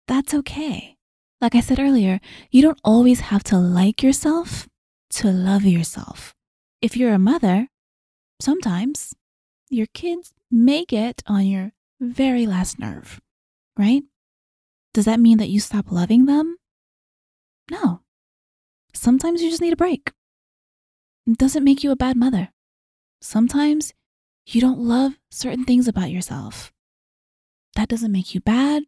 That's 0.07 0.33
okay. 0.33 0.97
Like 1.41 1.53
I 1.53 1.59
said 1.59 1.79
earlier, 1.79 2.19
you 2.49 2.61
don't 2.61 2.79
always 2.83 3.19
have 3.19 3.43
to 3.45 3.57
like 3.57 4.01
yourself 4.01 4.67
to 5.11 5.31
love 5.31 5.63
yourself. 5.63 6.33
If 6.81 6.95
you're 6.95 7.13
a 7.13 7.19
mother, 7.19 7.67
sometimes 8.39 9.13
your 9.69 9.87
kids 9.87 10.33
may 10.51 10.85
get 10.85 11.21
on 11.27 11.45
your 11.45 11.71
very 11.99 12.45
last 12.45 12.79
nerve, 12.79 13.19
right? 13.77 14.03
Does 14.93 15.05
that 15.05 15.19
mean 15.19 15.37
that 15.37 15.49
you 15.49 15.59
stop 15.59 15.91
loving 15.91 16.25
them? 16.25 16.57
No. 17.69 18.01
Sometimes 18.93 19.41
you 19.41 19.49
just 19.49 19.61
need 19.61 19.73
a 19.73 19.77
break. 19.77 20.11
It 21.27 21.37
doesn't 21.37 21.63
make 21.63 21.83
you 21.83 21.91
a 21.91 21.95
bad 21.95 22.15
mother. 22.15 22.49
Sometimes 23.21 23.93
you 24.45 24.61
don't 24.61 24.79
love 24.79 25.17
certain 25.31 25.65
things 25.65 25.87
about 25.87 26.11
yourself. 26.11 26.71
That 27.75 27.89
doesn't 27.89 28.11
make 28.11 28.33
you 28.33 28.41
bad 28.41 28.83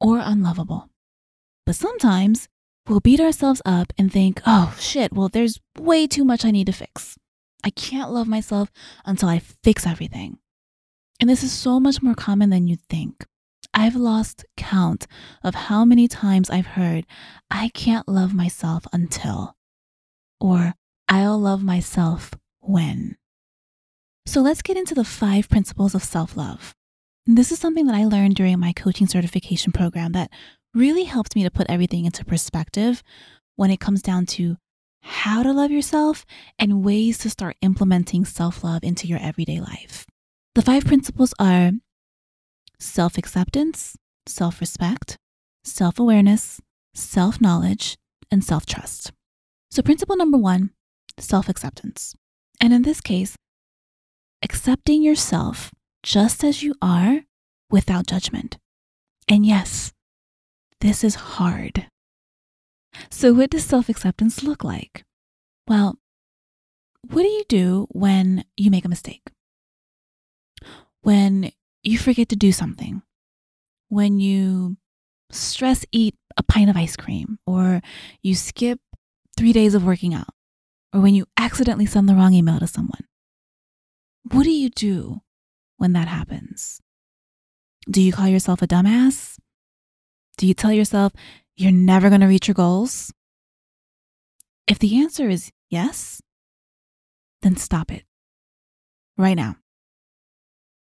or 0.00 0.18
unlovable. 0.18 0.88
But 1.66 1.76
sometimes 1.76 2.48
we'll 2.86 3.00
beat 3.00 3.20
ourselves 3.20 3.60
up 3.66 3.92
and 3.98 4.10
think, 4.10 4.40
oh 4.46 4.74
shit, 4.78 5.12
well, 5.12 5.28
there's 5.28 5.60
way 5.78 6.06
too 6.06 6.24
much 6.24 6.44
I 6.44 6.50
need 6.50 6.66
to 6.66 6.72
fix. 6.72 7.18
I 7.64 7.70
can't 7.70 8.10
love 8.10 8.26
myself 8.28 8.70
until 9.04 9.28
I 9.28 9.38
fix 9.38 9.86
everything. 9.86 10.38
And 11.20 11.28
this 11.28 11.42
is 11.42 11.52
so 11.52 11.78
much 11.78 12.02
more 12.02 12.14
common 12.14 12.50
than 12.50 12.66
you 12.66 12.76
think. 12.88 13.26
I've 13.72 13.96
lost 13.96 14.44
count 14.56 15.06
of 15.44 15.54
how 15.54 15.84
many 15.84 16.08
times 16.08 16.50
I've 16.50 16.66
heard, 16.66 17.06
I 17.50 17.68
can't 17.68 18.08
love 18.08 18.34
myself 18.34 18.84
until, 18.92 19.54
or 20.40 20.74
I'll 21.08 21.38
love 21.38 21.62
myself 21.62 22.32
when. 22.60 23.16
So 24.26 24.40
let's 24.40 24.62
get 24.62 24.76
into 24.76 24.94
the 24.94 25.04
five 25.04 25.48
principles 25.48 25.94
of 25.94 26.02
self 26.02 26.36
love. 26.36 26.74
This 27.26 27.52
is 27.52 27.58
something 27.58 27.86
that 27.86 27.94
I 27.94 28.04
learned 28.04 28.34
during 28.34 28.58
my 28.58 28.72
coaching 28.72 29.06
certification 29.06 29.72
program 29.72 30.12
that 30.12 30.30
really 30.74 31.04
helped 31.04 31.36
me 31.36 31.42
to 31.42 31.50
put 31.50 31.68
everything 31.68 32.04
into 32.04 32.24
perspective 32.24 33.02
when 33.56 33.70
it 33.70 33.80
comes 33.80 34.02
down 34.02 34.26
to 34.26 34.56
how 35.02 35.42
to 35.42 35.52
love 35.52 35.70
yourself 35.70 36.24
and 36.58 36.84
ways 36.84 37.18
to 37.18 37.30
start 37.30 37.56
implementing 37.62 38.24
self 38.24 38.62
love 38.64 38.84
into 38.84 39.06
your 39.06 39.18
everyday 39.18 39.60
life. 39.60 40.06
The 40.54 40.62
five 40.62 40.84
principles 40.84 41.34
are 41.38 41.72
self 42.78 43.18
acceptance, 43.18 43.96
self 44.26 44.60
respect, 44.60 45.16
self 45.64 45.98
awareness, 45.98 46.60
self 46.94 47.40
knowledge, 47.40 47.96
and 48.30 48.44
self 48.44 48.66
trust. 48.66 49.12
So, 49.70 49.82
principle 49.82 50.16
number 50.16 50.38
one 50.38 50.70
self 51.18 51.48
acceptance. 51.48 52.14
And 52.60 52.72
in 52.72 52.82
this 52.82 53.00
case, 53.00 53.36
accepting 54.42 55.02
yourself 55.02 55.70
just 56.02 56.44
as 56.44 56.62
you 56.62 56.74
are 56.82 57.20
without 57.70 58.06
judgment. 58.06 58.58
And 59.28 59.46
yes, 59.46 59.92
this 60.80 61.04
is 61.04 61.14
hard. 61.14 61.86
So, 63.10 63.32
what 63.32 63.50
does 63.50 63.64
self 63.64 63.88
acceptance 63.88 64.42
look 64.42 64.64
like? 64.64 65.04
Well, 65.68 65.98
what 67.08 67.22
do 67.22 67.28
you 67.28 67.44
do 67.48 67.86
when 67.90 68.44
you 68.56 68.70
make 68.70 68.84
a 68.84 68.88
mistake? 68.88 69.22
When 71.02 71.52
you 71.82 71.98
forget 71.98 72.28
to 72.30 72.36
do 72.36 72.52
something? 72.52 73.02
When 73.88 74.20
you 74.20 74.76
stress 75.30 75.84
eat 75.92 76.14
a 76.36 76.42
pint 76.42 76.70
of 76.70 76.76
ice 76.76 76.96
cream, 76.96 77.38
or 77.46 77.80
you 78.22 78.34
skip 78.34 78.80
three 79.36 79.52
days 79.52 79.74
of 79.74 79.84
working 79.84 80.14
out, 80.14 80.34
or 80.92 81.00
when 81.00 81.14
you 81.14 81.26
accidentally 81.36 81.86
send 81.86 82.08
the 82.08 82.14
wrong 82.14 82.34
email 82.34 82.58
to 82.58 82.66
someone? 82.66 83.06
What 84.30 84.44
do 84.44 84.50
you 84.50 84.70
do 84.70 85.22
when 85.78 85.92
that 85.94 86.08
happens? 86.08 86.80
Do 87.90 88.02
you 88.02 88.12
call 88.12 88.28
yourself 88.28 88.62
a 88.62 88.66
dumbass? 88.66 89.38
Do 90.36 90.46
you 90.46 90.54
tell 90.54 90.72
yourself 90.72 91.12
you're 91.60 91.72
never 91.72 92.08
going 92.08 92.22
to 92.22 92.26
reach 92.26 92.48
your 92.48 92.54
goals? 92.54 93.12
If 94.66 94.78
the 94.78 94.98
answer 94.98 95.28
is 95.28 95.52
yes, 95.68 96.22
then 97.42 97.56
stop 97.56 97.90
it 97.92 98.04
right 99.18 99.34
now. 99.34 99.56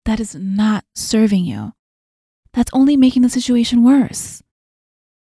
That 0.04 0.20
is 0.20 0.34
not 0.34 0.84
serving 0.94 1.44
you. 1.44 1.72
That's 2.54 2.70
only 2.72 2.96
making 2.96 3.22
the 3.22 3.28
situation 3.28 3.82
worse. 3.82 4.42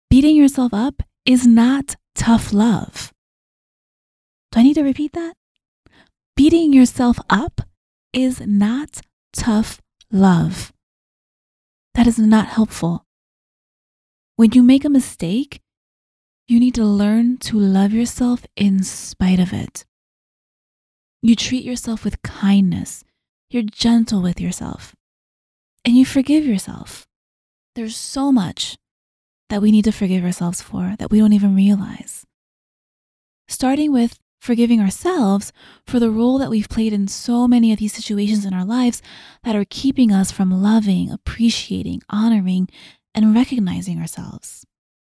Beating 0.10 0.36
yourself 0.36 0.74
up 0.74 1.02
is 1.26 1.48
not 1.48 1.96
tough 2.16 2.54
love. 2.54 3.12
Do 4.52 4.60
I 4.60 4.64
need 4.64 4.76
to 4.76 4.84
repeat 4.84 5.14
that? 5.14 5.34
Beating 6.36 6.74
yourself 6.74 7.20
up 7.30 7.62
is 8.14 8.42
not 8.42 9.02
tough 9.34 9.82
love. 10.12 10.72
That 11.96 12.08
is 12.08 12.20
not 12.20 12.48
helpful. 12.48 13.06
When 14.36 14.52
you 14.54 14.64
make 14.64 14.86
a 14.86 14.90
mistake, 14.90 15.62
you 16.48 16.60
need 16.60 16.76
to 16.76 16.86
learn 16.86 17.38
to 17.38 17.58
love 17.58 17.94
yourself 17.94 18.46
in 18.56 18.84
spite 18.84 19.40
of 19.40 19.54
it. 19.54 19.86
You 21.22 21.36
treat 21.36 21.64
yourself 21.64 22.04
with 22.04 22.22
kindness. 22.24 23.04
You're 23.50 23.64
gentle 23.64 24.22
with 24.22 24.42
yourself. 24.42 24.96
And 25.86 25.96
you 25.96 26.06
forgive 26.06 26.46
yourself. 26.46 27.08
There's 27.76 27.96
so 27.96 28.32
much 28.32 28.78
that 29.50 29.62
we 29.62 29.72
need 29.72 29.86
to 29.86 29.92
forgive 29.92 30.24
ourselves 30.24 30.62
for 30.62 30.96
that 30.98 31.12
we 31.12 31.20
don't 31.20 31.34
even 31.34 31.56
realize. 31.56 32.26
Starting 33.48 33.92
with 33.92 34.18
forgiving 34.40 34.82
ourselves 34.82 35.54
for 35.86 36.00
the 36.00 36.10
role 36.10 36.38
that 36.40 36.50
we've 36.50 36.70
played 36.70 36.94
in 36.94 37.08
so 37.08 37.48
many 37.48 37.72
of 37.72 37.80
these 37.80 37.94
situations 37.94 38.44
in 38.44 38.54
our 38.54 38.66
lives 38.66 39.02
that 39.44 39.56
are 39.56 39.66
keeping 39.70 40.12
us 40.12 40.32
from 40.32 40.64
loving, 40.64 41.12
appreciating, 41.12 42.02
honoring, 42.10 42.68
and 43.14 43.36
recognizing 43.36 44.00
ourselves. 44.00 44.66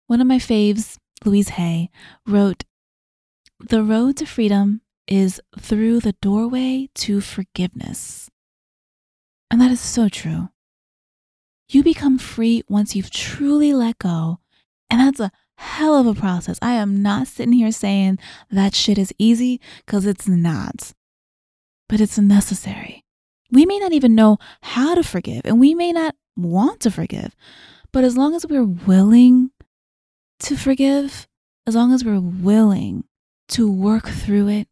One 0.06 0.20
of 0.20 0.26
my 0.26 0.38
faves, 0.38 0.96
Louise 1.24 1.50
Hay, 1.50 1.90
wrote 2.26 2.64
The 3.60 3.82
road 3.82 4.16
to 4.18 4.26
freedom 4.26 4.82
is 5.06 5.40
through 5.58 6.00
the 6.00 6.14
doorway 6.20 6.88
to 6.94 7.20
forgiveness. 7.20 8.30
And 9.50 9.60
that 9.60 9.70
is 9.70 9.80
so 9.80 10.08
true. 10.08 10.48
You 11.68 11.82
become 11.82 12.18
free 12.18 12.62
once 12.68 12.94
you've 12.94 13.10
truly 13.10 13.72
let 13.72 13.98
go. 13.98 14.40
And 14.90 15.00
that's 15.00 15.20
a 15.20 15.32
hell 15.56 15.96
of 15.96 16.06
a 16.06 16.14
process. 16.18 16.58
I 16.60 16.72
am 16.74 17.02
not 17.02 17.26
sitting 17.26 17.52
here 17.52 17.72
saying 17.72 18.18
that 18.50 18.74
shit 18.74 18.98
is 18.98 19.14
easy 19.18 19.60
because 19.84 20.06
it's 20.06 20.28
not, 20.28 20.92
but 21.88 22.00
it's 22.00 22.18
necessary. 22.18 23.04
We 23.50 23.66
may 23.66 23.78
not 23.78 23.92
even 23.92 24.14
know 24.14 24.38
how 24.62 24.94
to 24.94 25.02
forgive 25.02 25.42
and 25.44 25.60
we 25.60 25.74
may 25.74 25.92
not 25.92 26.14
want 26.36 26.80
to 26.80 26.90
forgive, 26.90 27.34
but 27.94 28.02
as 28.02 28.16
long 28.16 28.34
as 28.34 28.44
we're 28.44 28.64
willing 28.64 29.52
to 30.40 30.56
forgive, 30.56 31.28
as 31.64 31.76
long 31.76 31.92
as 31.92 32.04
we're 32.04 32.18
willing 32.18 33.04
to 33.50 33.70
work 33.70 34.08
through 34.08 34.48
it, 34.48 34.66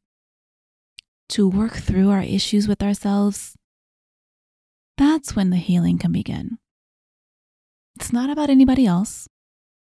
to 1.29 1.49
work 1.49 1.75
through 1.75 2.11
our 2.11 2.21
issues 2.21 2.67
with 2.67 2.83
ourselves, 2.83 3.57
that's 4.99 5.37
when 5.37 5.51
the 5.51 5.57
healing 5.57 5.99
can 5.99 6.11
begin. 6.11 6.59
It's 7.95 8.13
not 8.13 8.29
about 8.29 8.51
anybody 8.51 8.87
else. 8.87 9.29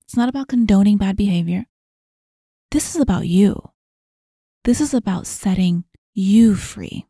It's 0.03 0.17
not 0.17 0.29
about 0.29 0.47
condoning 0.47 0.97
bad 0.97 1.17
behavior. 1.17 1.67
This 2.71 2.95
is 2.95 3.01
about 3.01 3.27
you. 3.27 3.71
This 4.63 4.81
is 4.81 4.95
about 4.95 5.27
setting 5.27 5.83
you 6.15 6.55
free. 6.55 7.09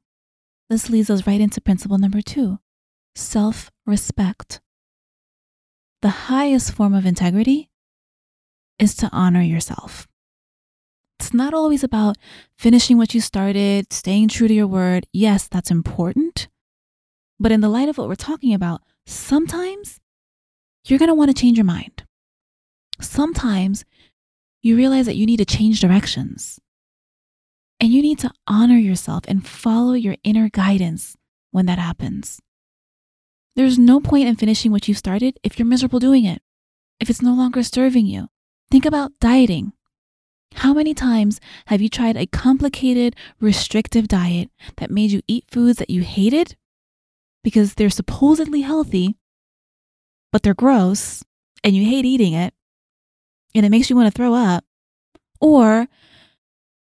This 0.71 0.89
leads 0.89 1.11
us 1.11 1.27
right 1.27 1.43
into 1.43 1.61
principle 1.61 1.99
number 1.99 2.23
two 2.23 2.59
self 3.15 3.71
respect. 3.85 4.63
The 6.03 6.09
highest 6.09 6.73
form 6.73 6.95
of 6.95 7.07
integrity 7.07 7.71
is 8.79 8.97
to 8.97 9.09
honor 9.13 9.41
yourself. 9.41 10.09
It's 11.21 11.33
not 11.33 11.55
always 11.55 11.85
about 11.85 12.17
finishing 12.59 12.99
what 12.99 13.15
you 13.15 13.21
started, 13.21 13.93
staying 13.93 14.29
true 14.29 14.49
to 14.49 14.55
your 14.55 14.67
word. 14.67 15.07
Yes, 15.13 15.47
that's 15.47 15.71
important. 15.71 16.49
But 17.39 17.53
in 17.53 17.61
the 17.61 17.69
light 17.69 17.89
of 17.89 17.99
what 17.99 18.09
we're 18.09 18.17
talking 18.17 18.53
about, 18.53 18.83
sometimes 19.07 20.01
you're 20.85 20.99
going 20.99 21.09
to 21.09 21.15
want 21.15 21.31
to 21.31 21.41
change 21.41 21.57
your 21.57 21.65
mind. 21.65 22.05
Sometimes 23.01 23.85
you 24.61 24.77
realize 24.77 25.07
that 25.07 25.17
you 25.17 25.25
need 25.25 25.37
to 25.37 25.45
change 25.45 25.79
directions. 25.81 26.59
And 27.79 27.91
you 27.91 28.03
need 28.03 28.19
to 28.21 28.33
honor 28.49 28.77
yourself 28.77 29.23
and 29.29 29.47
follow 29.47 29.93
your 29.93 30.17
inner 30.25 30.49
guidance 30.49 31.17
when 31.53 31.67
that 31.67 31.79
happens. 31.79 32.41
There's 33.55 33.79
no 33.79 34.01
point 34.01 34.29
in 34.29 34.37
finishing 34.37 34.73
what 34.73 34.89
you 34.89 34.95
started 34.95 35.39
if 35.43 35.59
you're 35.59 35.67
miserable 35.67 35.99
doing 35.99 36.25
it, 36.25 36.41
if 37.01 37.11
it's 37.11 37.23
no 37.23 37.35
longer 37.35 37.63
serving 37.63 38.07
you. 38.07 38.29
Think 38.71 38.87
about 38.87 39.13
dieting. 39.21 39.73
How 40.57 40.73
many 40.73 40.95
times 40.95 41.41
have 41.67 41.81
you 41.81 41.89
tried 41.89 42.17
a 42.17 42.27
complicated, 42.27 43.17
restrictive 43.41 44.09
diet 44.09 44.51
that 44.77 44.91
made 44.91 45.11
you 45.11 45.23
eat 45.27 45.45
foods 45.51 45.79
that 45.79 45.91
you 45.91 46.03
hated 46.03 46.57
because 47.45 47.75
they're 47.75 47.91
supposedly 47.91 48.63
healthy, 48.63 49.17
but 50.31 50.43
they're 50.43 50.55
gross 50.55 51.23
and 51.65 51.75
you 51.77 51.85
hate 51.85 52.05
eating 52.05 52.33
it 52.33 52.55
and 53.55 53.67
it 53.67 53.71
makes 53.71 53.91
you 53.91 53.97
want 53.97 54.07
to 54.07 54.17
throw 54.17 54.35
up? 54.35 54.65
Or 55.41 55.89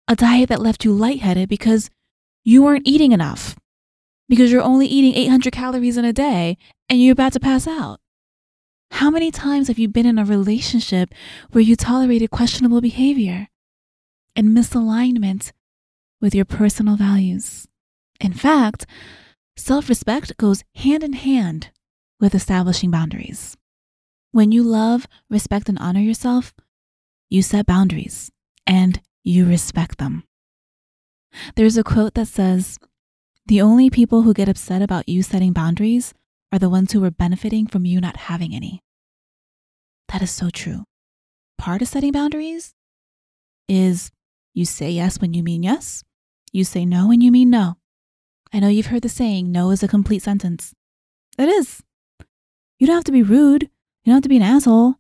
a 0.09 0.17
diet 0.17 0.49
that 0.49 0.61
left 0.61 0.85
you 0.85 0.93
lightheaded 0.93 1.49
because 1.49 1.89
you 2.45 2.63
weren't 2.63 2.87
eating 2.87 3.13
enough, 3.13 3.57
because 4.33 4.51
you're 4.51 4.63
only 4.63 4.87
eating 4.87 5.15
800 5.15 5.53
calories 5.53 5.99
in 5.99 6.07
a 6.07 6.13
day 6.15 6.57
and 6.89 6.99
you're 6.99 7.13
about 7.13 7.35
to 7.35 7.39
pass 7.39 7.69
out. 7.69 8.01
How 8.93 9.11
many 9.11 9.31
times 9.31 9.69
have 9.69 9.79
you 9.79 9.89
been 9.89 10.07
in 10.07 10.19
a 10.19 10.25
relationship 10.25 11.11
where 11.51 11.61
you 11.61 11.77
tolerated 11.77 12.31
questionable 12.31 12.81
behavior 12.81 13.49
and 14.35 14.57
misalignment 14.57 15.53
with 16.19 16.35
your 16.35 16.47
personal 16.47 16.97
values? 16.97 17.69
In 18.21 18.33
fact, 18.33 18.87
self 19.55 19.91
respect 19.91 20.39
goes 20.39 20.65
hand 20.77 21.05
in 21.05 21.13
hand 21.13 21.69
with 22.19 22.35
establishing 22.35 22.91
boundaries. 22.91 23.59
When 24.31 24.51
you 24.51 24.63
love, 24.63 25.07
respect, 25.29 25.69
and 25.69 25.79
honor 25.79 26.01
yourself, 26.01 26.55
you 27.29 27.43
set 27.43 27.67
boundaries 27.67 28.33
and 28.67 28.99
you 29.23 29.45
respect 29.45 29.99
them. 29.99 30.25
There's 31.55 31.77
a 31.77 31.85
quote 31.85 32.15
that 32.15 32.29
says, 32.29 32.79
The 33.47 33.61
only 33.61 33.91
people 33.91 34.23
who 34.23 34.35
get 34.35 34.49
upset 34.49 34.83
about 34.83 35.09
you 35.09 35.23
setting 35.23 35.53
boundaries 35.53 36.15
are 36.53 36.59
the 36.59 36.71
ones 36.71 36.93
who 36.93 37.03
are 37.05 37.11
benefiting 37.11 37.67
from 37.67 37.85
you 37.85 38.01
not 38.01 38.17
having 38.17 38.55
any. 38.55 38.83
That 40.09 40.23
is 40.23 40.31
so 40.31 40.49
true. 40.51 40.85
Part 41.59 41.83
of 41.83 41.89
setting 41.89 42.13
boundaries 42.13 42.75
is 43.69 44.11
you 44.55 44.65
say 44.65 44.91
yes 44.91 45.21
when 45.21 45.35
you 45.35 45.43
mean 45.43 45.63
yes, 45.63 46.05
you 46.53 46.65
say 46.65 46.85
no 46.85 47.09
when 47.09 47.21
you 47.21 47.33
mean 47.33 47.51
no. 47.51 47.77
I 48.53 48.61
know 48.61 48.69
you've 48.69 48.87
heard 48.87 49.03
the 49.03 49.09
saying, 49.09 49.51
no 49.51 49.71
is 49.71 49.83
a 49.83 49.89
complete 49.89 50.23
sentence. 50.23 50.75
It 51.39 51.49
is. 51.49 51.83
You 52.79 52.87
don't 52.87 52.97
have 52.97 53.05
to 53.05 53.13
be 53.13 53.23
rude. 53.23 53.65
You 54.05 54.11
don't 54.11 54.17
have 54.17 54.23
to 54.25 54.29
be 54.29 54.37
an 54.37 54.43
asshole. 54.43 54.97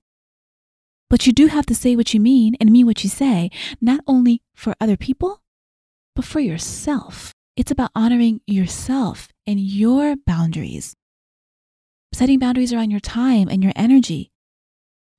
But 1.10 1.26
you 1.26 1.32
do 1.32 1.48
have 1.48 1.66
to 1.66 1.74
say 1.74 1.94
what 1.94 2.14
you 2.14 2.20
mean 2.20 2.56
and 2.58 2.72
mean 2.72 2.86
what 2.86 3.04
you 3.04 3.10
say, 3.10 3.50
not 3.80 4.00
only 4.06 4.40
for 4.54 4.74
other 4.80 4.96
people, 4.96 5.42
but 6.16 6.24
for 6.24 6.40
yourself. 6.40 7.31
It's 7.54 7.70
about 7.70 7.90
honoring 7.94 8.40
yourself 8.46 9.28
and 9.46 9.60
your 9.60 10.16
boundaries, 10.16 10.96
setting 12.14 12.38
boundaries 12.38 12.72
around 12.72 12.90
your 12.90 13.00
time 13.00 13.48
and 13.48 13.62
your 13.62 13.74
energy, 13.76 14.30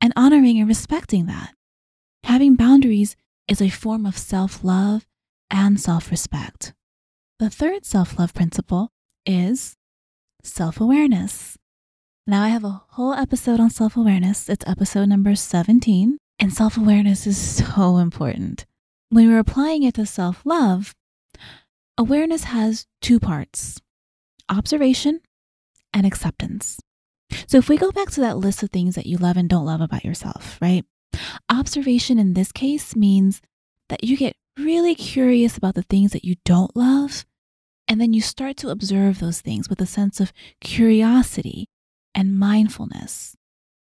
and 0.01 0.13
honoring 0.15 0.57
and 0.57 0.67
respecting 0.67 1.27
that. 1.27 1.53
Having 2.23 2.55
boundaries 2.55 3.15
is 3.47 3.61
a 3.61 3.69
form 3.69 4.05
of 4.05 4.17
self 4.17 4.63
love 4.63 5.05
and 5.51 5.79
self 5.79 6.09
respect. 6.09 6.73
The 7.37 7.51
third 7.51 7.85
self 7.85 8.17
love 8.17 8.33
principle 8.33 8.89
is 9.27 9.75
self 10.41 10.81
awareness. 10.81 11.57
Now, 12.25 12.41
I 12.41 12.49
have 12.49 12.63
a 12.63 12.81
whole 12.91 13.13
episode 13.13 13.59
on 13.59 13.69
self 13.69 13.95
awareness. 13.95 14.49
It's 14.49 14.65
episode 14.65 15.09
number 15.09 15.35
17, 15.35 16.17
and 16.39 16.53
self 16.53 16.77
awareness 16.77 17.27
is 17.27 17.37
so 17.37 17.97
important. 17.97 18.65
When 19.09 19.29
we're 19.29 19.37
applying 19.37 19.83
it 19.83 19.93
to 19.95 20.07
self 20.07 20.41
love, 20.45 20.95
awareness 21.97 22.45
has 22.45 22.85
two 23.01 23.19
parts 23.19 23.79
observation 24.49 25.21
and 25.93 26.05
acceptance. 26.05 26.79
So, 27.47 27.57
if 27.57 27.69
we 27.69 27.77
go 27.77 27.91
back 27.91 28.11
to 28.11 28.21
that 28.21 28.37
list 28.37 28.61
of 28.63 28.69
things 28.69 28.95
that 28.95 29.05
you 29.05 29.17
love 29.17 29.37
and 29.37 29.49
don't 29.49 29.65
love 29.65 29.81
about 29.81 30.05
yourself, 30.05 30.57
right? 30.61 30.85
Observation 31.49 32.19
in 32.19 32.33
this 32.33 32.51
case 32.51 32.95
means 32.95 33.41
that 33.89 34.03
you 34.03 34.17
get 34.17 34.35
really 34.57 34.95
curious 34.95 35.57
about 35.57 35.75
the 35.75 35.83
things 35.83 36.11
that 36.11 36.25
you 36.25 36.35
don't 36.45 36.75
love, 36.75 37.25
and 37.87 37.99
then 37.99 38.13
you 38.13 38.21
start 38.21 38.57
to 38.57 38.69
observe 38.69 39.19
those 39.19 39.41
things 39.41 39.69
with 39.69 39.81
a 39.81 39.85
sense 39.85 40.19
of 40.19 40.33
curiosity 40.61 41.67
and 42.13 42.37
mindfulness, 42.37 43.35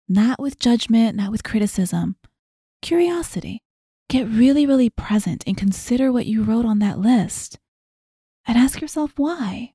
not 0.09 0.41
with 0.41 0.59
judgment, 0.59 1.17
not 1.17 1.31
with 1.31 1.45
criticism, 1.45 2.17
curiosity. 2.83 3.63
Get 4.09 4.29
really, 4.29 4.67
really 4.67 4.91
present 4.91 5.43
and 5.47 5.57
consider 5.57 6.13
what 6.13 6.27
you 6.27 6.45
wrote 6.45 6.65
on 6.65 6.79
that 6.79 6.99
list. 6.99 7.59
And 8.47 8.57
ask 8.57 8.81
yourself 8.81 9.13
why. 9.17 9.75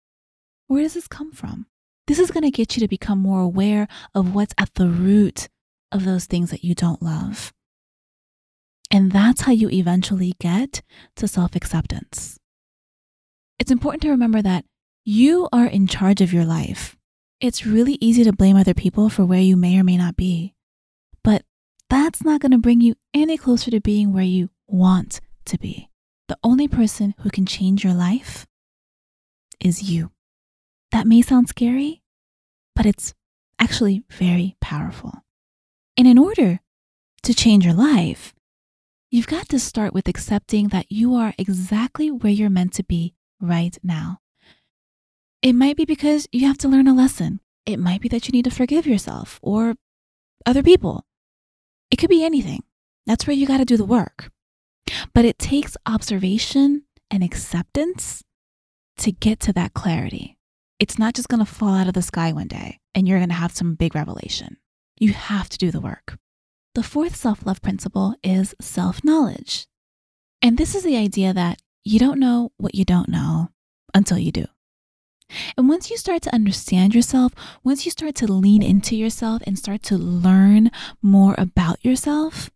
Where 0.68 0.84
does 0.84 0.94
this 0.94 1.08
come 1.08 1.32
from? 1.32 1.68
This 2.08 2.20
is 2.20 2.32
going 2.32 2.44
to 2.44 2.52
get 2.52 2.76
you 2.76 2.82
to 2.82 2.88
become 2.88 3.20
more 3.20 3.42
aware 3.42 3.88
of 4.16 4.34
what's 4.34 4.54
at 4.58 4.74
the 4.76 4.88
root 4.88 5.50
of 5.92 6.06
those 6.06 6.26
things 6.26 6.52
that 6.52 6.64
you 6.64 6.74
don't 6.74 7.02
love. 7.02 7.54
And 8.90 9.12
that's 9.12 9.42
how 9.42 9.52
you 9.52 9.70
eventually 9.70 10.34
get 10.40 10.82
to 11.18 11.28
self 11.28 11.56
acceptance. 11.56 12.38
It's 13.60 13.72
important 13.72 14.02
to 14.04 14.10
remember 14.10 14.42
that 14.42 14.66
you 15.06 15.48
are 15.54 15.66
in 15.66 15.88
charge 15.88 16.22
of 16.22 16.34
your 16.34 16.46
life. 16.46 16.98
It's 17.40 17.66
really 17.66 17.98
easy 18.02 18.24
to 18.24 18.34
blame 18.34 18.56
other 18.56 18.74
people 18.74 19.10
for 19.10 19.26
where 19.26 19.40
you 19.40 19.56
may 19.56 19.80
or 19.80 19.84
may 19.84 19.98
not 19.98 20.16
be, 20.16 20.54
but 21.24 21.44
that's 21.90 22.24
not 22.24 22.42
going 22.42 22.52
to 22.52 22.58
bring 22.58 22.82
you 22.82 22.96
any 23.14 23.38
closer 23.38 23.72
to 23.72 23.82
being 23.82 24.14
where 24.14 24.24
you 24.24 24.50
want 24.68 25.20
to 25.46 25.58
be. 25.58 25.90
The 26.28 26.38
only 26.44 26.68
person 26.68 27.16
who 27.20 27.30
can 27.30 27.46
change 27.46 27.84
your 27.84 27.94
life 27.94 28.46
is 29.62 29.84
you. 29.84 30.12
That 30.92 31.08
may 31.08 31.22
sound 31.22 31.50
scary, 31.50 32.02
but 32.76 32.86
it's 32.86 33.14
actually 33.60 34.04
very 34.10 34.58
powerful. 34.60 35.24
And 35.98 36.08
in 36.08 36.18
order 36.18 36.60
to 37.24 37.34
change 37.34 37.64
your 37.64 37.74
life, 37.74 38.34
you've 39.10 39.28
got 39.28 39.48
to 39.50 39.60
start 39.60 39.94
with 39.94 40.08
accepting 40.08 40.70
that 40.70 40.92
you 40.92 41.16
are 41.16 41.34
exactly 41.38 42.10
where 42.10 42.32
you're 42.32 42.50
meant 42.50 42.74
to 42.74 42.84
be 42.84 43.14
right 43.40 43.78
now. 43.84 44.20
It 45.42 45.54
might 45.54 45.78
be 45.78 45.86
because 45.86 46.28
you 46.32 46.48
have 46.48 46.58
to 46.60 46.68
learn 46.68 46.88
a 46.88 46.94
lesson. 46.94 47.40
It 47.66 47.78
might 47.78 48.02
be 48.02 48.10
that 48.10 48.28
you 48.28 48.32
need 48.32 48.46
to 48.46 48.52
forgive 48.52 48.86
yourself 48.88 49.40
or 49.42 49.76
other 50.46 50.64
people. 50.64 51.06
It 51.90 51.98
could 51.98 52.10
be 52.10 52.24
anything. 52.24 52.64
That's 53.06 53.28
where 53.28 53.36
you 53.36 53.48
got 53.48 53.58
to 53.58 53.66
do 53.66 53.78
the 53.78 53.86
work. 53.86 54.32
But 55.14 55.26
it 55.26 55.40
takes 55.40 55.78
observation 55.86 56.84
and 57.10 57.24
acceptance 57.24 58.24
to 59.02 59.12
get 59.12 59.40
to 59.42 59.54
that 59.54 59.74
clarity. 59.74 60.38
It's 60.80 61.00
not 61.00 61.16
just 61.16 61.28
going 61.28 61.44
to 61.44 61.52
fall 61.52 61.74
out 61.76 61.88
of 61.88 61.94
the 61.94 62.02
sky 62.02 62.32
one 62.32 62.48
day 62.48 62.80
and 62.94 63.08
you're 63.08 63.20
going 63.20 63.30
to 63.30 63.36
have 63.36 63.52
some 63.52 63.76
big 63.76 63.96
revelation. 63.96 64.58
You 65.00 65.14
have 65.14 65.50
to 65.50 65.58
do 65.58 65.72
the 65.72 65.82
work. 65.82 66.18
The 66.76 66.84
fourth 66.84 67.16
self 67.16 67.46
love 67.46 67.62
principle 67.62 68.16
is 68.24 68.56
self 68.62 69.04
knowledge. 69.04 69.68
And 70.42 70.58
this 70.58 70.76
is 70.76 70.84
the 70.84 70.98
idea 70.98 71.34
that 71.34 71.60
you 71.84 72.00
don't 72.00 72.20
know 72.20 72.52
what 72.58 72.76
you 72.76 72.86
don't 72.86 73.10
know 73.10 73.50
until 73.94 74.18
you 74.18 74.32
do. 74.32 74.46
And 75.58 75.68
once 75.68 75.90
you 75.90 75.98
start 75.98 76.22
to 76.24 76.36
understand 76.36 76.94
yourself, 76.94 77.34
once 77.64 77.86
you 77.86 77.92
start 77.92 78.16
to 78.16 78.32
lean 78.32 78.62
into 78.62 78.96
yourself 78.96 79.42
and 79.48 79.58
start 79.58 79.82
to 79.84 79.98
learn 79.98 80.72
more 81.02 81.36
about 81.38 81.84
yourself, 81.84 82.52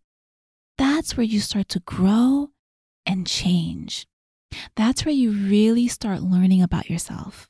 that's 0.78 1.16
where 1.16 1.24
you 1.24 1.40
start 1.40 1.68
to 1.70 1.80
grow 1.80 2.50
and 3.04 3.26
change. 3.26 4.06
That's 4.74 5.04
where 5.04 5.14
you 5.14 5.30
really 5.30 5.88
start 5.88 6.22
learning 6.22 6.62
about 6.62 6.90
yourself. 6.90 7.48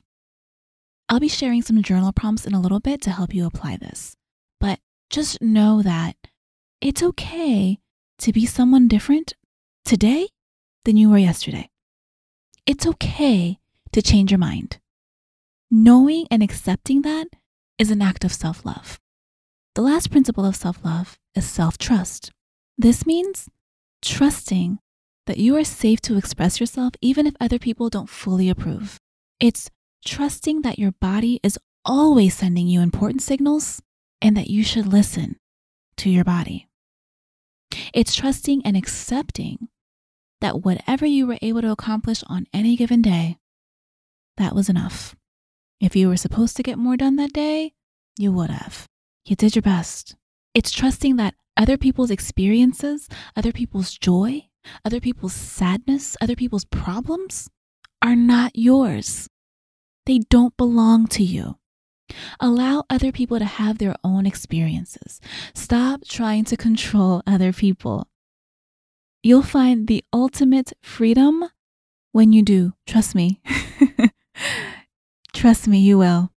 I'll 1.09 1.19
be 1.19 1.29
sharing 1.29 1.61
some 1.61 1.81
journal 1.81 2.11
prompts 2.11 2.45
in 2.45 2.53
a 2.53 2.59
little 2.59 2.79
bit 2.79 3.01
to 3.03 3.11
help 3.11 3.33
you 3.33 3.45
apply 3.45 3.77
this. 3.77 4.15
But 4.59 4.79
just 5.09 5.41
know 5.41 5.81
that 5.81 6.15
it's 6.81 7.01
okay 7.01 7.79
to 8.19 8.33
be 8.33 8.45
someone 8.45 8.87
different 8.87 9.33
today 9.85 10.27
than 10.85 10.97
you 10.97 11.09
were 11.09 11.17
yesterday. 11.17 11.69
It's 12.65 12.85
okay 12.85 13.59
to 13.93 14.01
change 14.01 14.31
your 14.31 14.37
mind. 14.37 14.79
Knowing 15.71 16.27
and 16.29 16.43
accepting 16.43 17.01
that 17.03 17.27
is 17.77 17.91
an 17.91 18.01
act 18.01 18.23
of 18.23 18.33
self 18.33 18.65
love. 18.65 18.99
The 19.75 19.81
last 19.81 20.11
principle 20.11 20.45
of 20.45 20.55
self 20.55 20.83
love 20.83 21.17
is 21.35 21.45
self 21.45 21.77
trust. 21.77 22.31
This 22.77 23.05
means 23.05 23.47
trusting 24.01 24.79
that 25.27 25.37
you 25.37 25.55
are 25.55 25.63
safe 25.63 26.01
to 26.01 26.17
express 26.17 26.59
yourself 26.59 26.93
even 27.01 27.27
if 27.27 27.35
other 27.39 27.59
people 27.59 27.89
don't 27.89 28.09
fully 28.09 28.49
approve. 28.49 28.99
It's 29.39 29.69
trusting 30.03 30.63
that 30.63 30.79
your 30.79 30.93
body 30.93 31.39
is 31.43 31.59
always 31.85 32.35
sending 32.35 32.67
you 32.67 32.81
important 32.81 33.21
signals 33.21 33.81
and 34.21 34.35
that 34.35 34.49
you 34.49 34.63
should 34.63 34.87
listen 34.87 35.37
to 35.97 36.09
your 36.09 36.23
body. 36.23 36.67
It's 37.93 38.15
trusting 38.15 38.61
and 38.65 38.75
accepting 38.75 39.67
that 40.41 40.63
whatever 40.63 41.05
you 41.05 41.27
were 41.27 41.39
able 41.41 41.61
to 41.61 41.71
accomplish 41.71 42.23
on 42.27 42.45
any 42.53 42.75
given 42.75 43.01
day, 43.01 43.37
that 44.37 44.55
was 44.55 44.69
enough. 44.69 45.15
If 45.79 45.95
you 45.95 46.07
were 46.07 46.17
supposed 46.17 46.57
to 46.57 46.63
get 46.63 46.77
more 46.77 46.97
done 46.97 47.15
that 47.17 47.33
day, 47.33 47.73
you 48.17 48.31
would 48.31 48.49
have. 48.49 48.87
You 49.25 49.35
did 49.35 49.55
your 49.55 49.61
best. 49.61 50.15
It's 50.53 50.71
trusting 50.71 51.17
that 51.17 51.35
other 51.55 51.77
people's 51.77 52.11
experiences, 52.11 53.09
other 53.35 53.51
people's 53.51 53.93
joy, 53.93 54.47
other 54.85 54.99
people's 54.99 55.33
sadness, 55.33 56.15
other 56.21 56.35
people's 56.35 56.65
problems 56.65 57.49
are 58.01 58.15
not 58.15 58.51
yours. 58.55 59.27
They 60.05 60.19
don't 60.29 60.55
belong 60.57 61.07
to 61.07 61.23
you. 61.23 61.57
Allow 62.39 62.85
other 62.89 63.11
people 63.11 63.39
to 63.39 63.45
have 63.45 63.77
their 63.77 63.95
own 64.03 64.25
experiences. 64.25 65.19
Stop 65.53 66.01
trying 66.07 66.45
to 66.45 66.57
control 66.57 67.21
other 67.27 67.51
people. 67.51 68.07
You'll 69.23 69.43
find 69.43 69.87
the 69.87 70.03
ultimate 70.13 70.73
freedom 70.81 71.43
when 72.13 72.31
you 72.31 72.43
do. 72.43 72.73
Trust 72.85 73.15
me. 73.15 73.41
Trust 75.33 75.67
me, 75.67 75.79
you 75.79 75.97
will. 75.97 76.31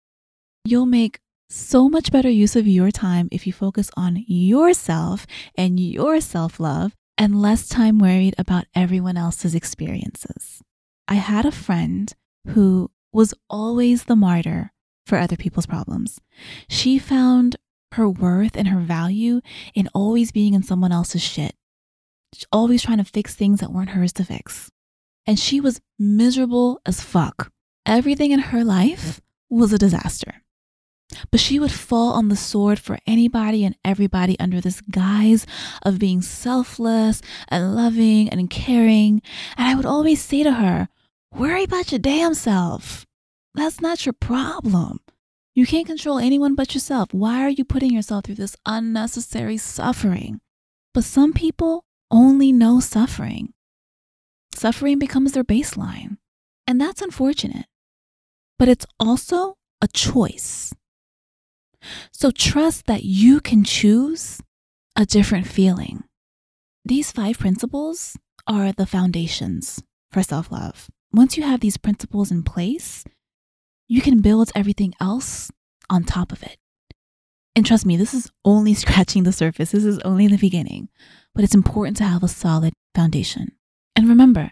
You'll 0.65 0.85
make 0.85 1.19
so 1.49 1.89
much 1.89 2.11
better 2.11 2.29
use 2.29 2.55
of 2.55 2.67
your 2.67 2.91
time 2.91 3.27
if 3.31 3.47
you 3.47 3.53
focus 3.53 3.89
on 3.95 4.23
yourself 4.27 5.25
and 5.55 5.79
your 5.79 6.21
self 6.21 6.59
love 6.59 6.95
and 7.19 7.41
less 7.41 7.67
time 7.67 7.99
worried 7.99 8.33
about 8.37 8.65
everyone 8.73 9.17
else's 9.17 9.53
experiences. 9.53 10.63
I 11.05 11.15
had 11.15 11.45
a 11.45 11.51
friend 11.51 12.11
who 12.47 12.89
was 13.11 13.33
always 13.49 14.05
the 14.05 14.15
martyr 14.15 14.71
for 15.05 15.17
other 15.17 15.35
people's 15.35 15.65
problems. 15.65 16.21
She 16.69 16.97
found 16.97 17.57
her 17.93 18.09
worth 18.09 18.55
and 18.55 18.69
her 18.69 18.79
value 18.79 19.41
in 19.75 19.89
always 19.93 20.31
being 20.31 20.53
in 20.53 20.63
someone 20.63 20.93
else's 20.93 21.21
shit, 21.21 21.55
always 22.53 22.83
trying 22.83 22.99
to 22.99 23.03
fix 23.03 23.35
things 23.35 23.59
that 23.59 23.73
weren't 23.73 23.89
hers 23.89 24.13
to 24.13 24.23
fix. 24.23 24.71
And 25.27 25.37
she 25.37 25.59
was 25.59 25.81
miserable 25.97 26.79
as 26.85 27.01
fuck. 27.01 27.51
Everything 27.85 28.31
in 28.31 28.39
her 28.39 28.63
life 28.63 29.19
was 29.49 29.73
a 29.73 29.77
disaster. 29.77 30.43
But 31.31 31.39
she 31.39 31.59
would 31.59 31.71
fall 31.71 32.13
on 32.13 32.29
the 32.29 32.35
sword 32.35 32.79
for 32.79 32.99
anybody 33.07 33.65
and 33.65 33.75
everybody 33.83 34.39
under 34.39 34.61
this 34.61 34.81
guise 34.81 35.45
of 35.81 35.99
being 35.99 36.21
selfless 36.21 37.21
and 37.47 37.75
loving 37.75 38.29
and 38.29 38.49
caring. 38.49 39.21
And 39.57 39.67
I 39.67 39.75
would 39.75 39.85
always 39.85 40.21
say 40.21 40.43
to 40.43 40.53
her, 40.53 40.87
Worry 41.33 41.63
about 41.63 41.91
your 41.91 41.99
damn 41.99 42.33
self. 42.33 43.05
That's 43.55 43.81
not 43.81 44.05
your 44.05 44.13
problem. 44.13 44.99
You 45.55 45.65
can't 45.65 45.87
control 45.87 46.19
anyone 46.19 46.55
but 46.55 46.73
yourself. 46.73 47.13
Why 47.13 47.43
are 47.43 47.49
you 47.49 47.65
putting 47.65 47.91
yourself 47.91 48.25
through 48.25 48.35
this 48.35 48.55
unnecessary 48.65 49.57
suffering? 49.57 50.41
But 50.93 51.03
some 51.03 51.33
people 51.33 51.85
only 52.11 52.51
know 52.51 52.79
suffering. 52.79 53.53
Suffering 54.53 54.99
becomes 54.99 55.33
their 55.33 55.43
baseline. 55.43 56.17
And 56.67 56.79
that's 56.79 57.01
unfortunate. 57.01 57.65
But 58.57 58.69
it's 58.69 58.85
also 58.99 59.55
a 59.81 59.87
choice. 59.87 60.73
So 62.11 62.31
trust 62.31 62.85
that 62.85 63.03
you 63.03 63.39
can 63.39 63.63
choose 63.63 64.41
a 64.95 65.05
different 65.05 65.47
feeling. 65.47 66.03
These 66.85 67.11
five 67.11 67.37
principles 67.37 68.17
are 68.47 68.71
the 68.71 68.85
foundations 68.85 69.81
for 70.11 70.23
self 70.23 70.51
love. 70.51 70.89
Once 71.11 71.37
you 71.37 71.43
have 71.43 71.59
these 71.59 71.77
principles 71.77 72.31
in 72.31 72.43
place, 72.43 73.03
you 73.87 74.01
can 74.01 74.21
build 74.21 74.51
everything 74.55 74.93
else 74.99 75.51
on 75.89 76.03
top 76.03 76.31
of 76.31 76.43
it. 76.43 76.57
And 77.55 77.65
trust 77.65 77.85
me, 77.85 77.97
this 77.97 78.13
is 78.13 78.31
only 78.45 78.73
scratching 78.83 79.23
the 79.23 79.31
surface. 79.31 79.71
This 79.71 79.85
is 79.85 79.99
only 79.99 80.27
the 80.27 80.37
beginning, 80.37 80.89
but 81.33 81.43
it's 81.43 81.55
important 81.55 81.97
to 81.97 82.05
have 82.05 82.23
a 82.23 82.27
solid 82.27 82.73
foundation. 82.95 83.53
And 83.95 84.07
remember, 84.07 84.51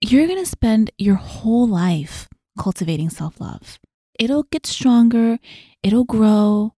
you're 0.00 0.26
going 0.26 0.42
to 0.42 0.50
spend 0.50 0.90
your 0.98 1.16
whole 1.16 1.68
life 1.68 2.28
cultivating 2.58 3.10
self 3.10 3.40
love. 3.40 3.78
It'll 4.18 4.44
get 4.44 4.66
stronger, 4.66 5.38
it'll 5.82 6.04
grow, 6.04 6.74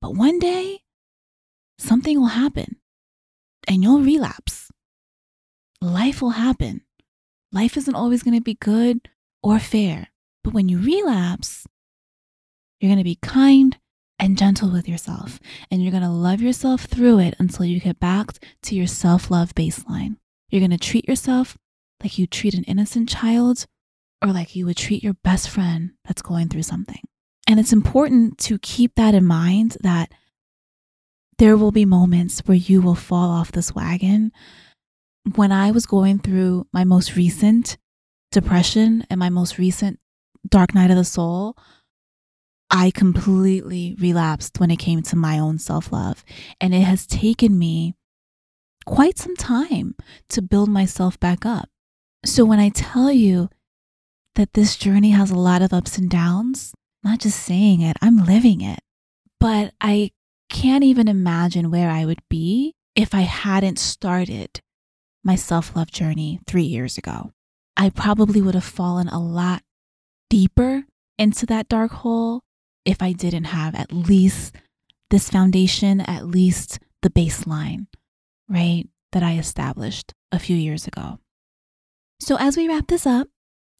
but 0.00 0.14
one 0.14 0.38
day 0.38 0.80
something 1.78 2.18
will 2.18 2.28
happen 2.28 2.76
and 3.66 3.82
you'll 3.82 4.00
relapse. 4.00 4.70
Life 5.80 6.22
will 6.22 6.30
happen. 6.30 6.82
Life 7.52 7.76
isn't 7.76 7.94
always 7.94 8.22
going 8.22 8.36
to 8.36 8.42
be 8.42 8.54
good 8.54 9.08
or 9.42 9.58
fair. 9.58 10.08
But 10.42 10.54
when 10.54 10.68
you 10.68 10.78
relapse, 10.78 11.66
you're 12.80 12.88
going 12.88 12.98
to 12.98 13.04
be 13.04 13.18
kind 13.20 13.76
and 14.18 14.38
gentle 14.38 14.70
with 14.70 14.88
yourself, 14.88 15.38
and 15.70 15.82
you're 15.82 15.90
going 15.90 16.02
to 16.02 16.08
love 16.08 16.40
yourself 16.40 16.84
through 16.84 17.18
it 17.18 17.34
until 17.38 17.66
you 17.66 17.80
get 17.80 18.00
back 18.00 18.28
to 18.62 18.74
your 18.74 18.86
self 18.86 19.30
love 19.30 19.54
baseline. 19.54 20.16
You're 20.50 20.60
going 20.60 20.70
to 20.70 20.78
treat 20.78 21.06
yourself 21.08 21.58
like 22.02 22.18
you 22.18 22.26
treat 22.26 22.54
an 22.54 22.64
innocent 22.64 23.08
child 23.08 23.66
or 24.22 24.32
like 24.32 24.56
you 24.56 24.64
would 24.66 24.76
treat 24.76 25.02
your 25.02 25.14
best 25.24 25.50
friend 25.50 25.92
that's 26.04 26.22
going 26.22 26.48
through 26.48 26.62
something. 26.62 27.00
And 27.46 27.60
it's 27.60 27.72
important 27.72 28.38
to 28.38 28.58
keep 28.58 28.94
that 28.96 29.14
in 29.14 29.24
mind 29.24 29.76
that 29.82 30.12
there 31.38 31.56
will 31.56 31.72
be 31.72 31.84
moments 31.84 32.40
where 32.46 32.56
you 32.56 32.80
will 32.80 32.94
fall 32.94 33.30
off 33.30 33.52
this 33.52 33.74
wagon. 33.74 34.32
When 35.34 35.52
I 35.52 35.70
was 35.70 35.86
going 35.86 36.18
through 36.18 36.66
my 36.72 36.84
most 36.84 37.14
recent 37.14 37.76
depression 38.32 39.06
and 39.10 39.18
my 39.18 39.30
most 39.30 39.58
recent 39.58 39.98
dark 40.48 40.74
night 40.74 40.90
of 40.90 40.96
the 40.96 41.04
soul, 41.04 41.56
I 42.70 42.90
completely 42.90 43.96
relapsed 43.98 44.58
when 44.58 44.70
it 44.70 44.78
came 44.78 45.02
to 45.04 45.16
my 45.16 45.38
own 45.38 45.58
self 45.58 45.92
love. 45.92 46.24
And 46.60 46.74
it 46.74 46.82
has 46.82 47.06
taken 47.06 47.58
me 47.58 47.94
quite 48.86 49.18
some 49.18 49.36
time 49.36 49.94
to 50.30 50.42
build 50.42 50.68
myself 50.68 51.18
back 51.20 51.44
up. 51.44 51.68
So 52.24 52.44
when 52.44 52.58
I 52.58 52.70
tell 52.70 53.12
you 53.12 53.50
that 54.34 54.54
this 54.54 54.76
journey 54.76 55.10
has 55.10 55.30
a 55.30 55.38
lot 55.38 55.62
of 55.62 55.72
ups 55.72 55.98
and 55.98 56.10
downs, 56.10 56.74
not 57.06 57.20
just 57.20 57.42
saying 57.42 57.80
it, 57.80 57.96
I'm 58.02 58.24
living 58.24 58.60
it. 58.60 58.80
But 59.38 59.72
I 59.80 60.10
can't 60.50 60.84
even 60.84 61.08
imagine 61.08 61.70
where 61.70 61.90
I 61.90 62.04
would 62.04 62.22
be 62.28 62.74
if 62.94 63.14
I 63.14 63.20
hadn't 63.20 63.78
started 63.78 64.60
my 65.22 65.36
self 65.36 65.76
love 65.76 65.90
journey 65.90 66.40
three 66.46 66.64
years 66.64 66.98
ago. 66.98 67.32
I 67.76 67.90
probably 67.90 68.40
would 68.40 68.54
have 68.54 68.64
fallen 68.64 69.08
a 69.08 69.20
lot 69.20 69.62
deeper 70.30 70.84
into 71.18 71.46
that 71.46 71.68
dark 71.68 71.92
hole 71.92 72.42
if 72.84 73.02
I 73.02 73.12
didn't 73.12 73.44
have 73.44 73.74
at 73.74 73.92
least 73.92 74.54
this 75.10 75.30
foundation, 75.30 76.00
at 76.00 76.26
least 76.26 76.78
the 77.02 77.10
baseline, 77.10 77.86
right, 78.48 78.88
that 79.12 79.22
I 79.22 79.36
established 79.36 80.12
a 80.32 80.38
few 80.38 80.56
years 80.56 80.86
ago. 80.86 81.18
So, 82.20 82.36
as 82.38 82.56
we 82.56 82.68
wrap 82.68 82.86
this 82.88 83.06
up, 83.06 83.28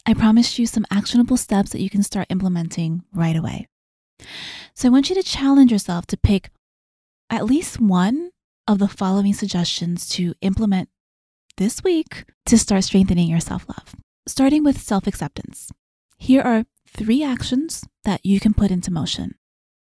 I 0.07 0.15
promised 0.15 0.59
you 0.59 0.67
some 0.67 0.87
actionable 0.91 1.37
steps 1.37 1.73
that 1.73 1.81
you 1.81 1.91
can 1.91 2.05
start 2.05 2.29
implementing 2.31 3.03
right 3.13 3.35
away. 3.35 3.67
So, 4.75 4.89
I 4.89 4.93
want 4.93 5.09
you 5.09 5.17
to 5.17 5.23
challenge 5.23 5.73
yourself 5.73 6.07
to 6.07 6.17
pick 6.17 6.51
at 7.29 7.45
least 7.45 7.81
one 7.81 8.31
of 8.69 8.79
the 8.79 8.89
following 8.89 9.35
suggestions 9.35 10.09
to 10.11 10.35
implement 10.41 10.89
this 11.57 11.83
week 11.83 12.25
to 12.47 12.57
start 12.57 12.85
strengthening 12.85 13.29
your 13.29 13.41
self 13.41 13.69
love. 13.69 13.95
Starting 14.27 14.63
with 14.63 14.81
self 14.81 15.07
acceptance. 15.07 15.71
Here 16.19 16.43
are 16.43 16.65
three 16.89 17.23
actions 17.23 17.85
that 18.05 18.25
you 18.25 18.41
can 18.41 18.55
put 18.55 18.71
into 18.71 18.93
motion. 18.93 19.35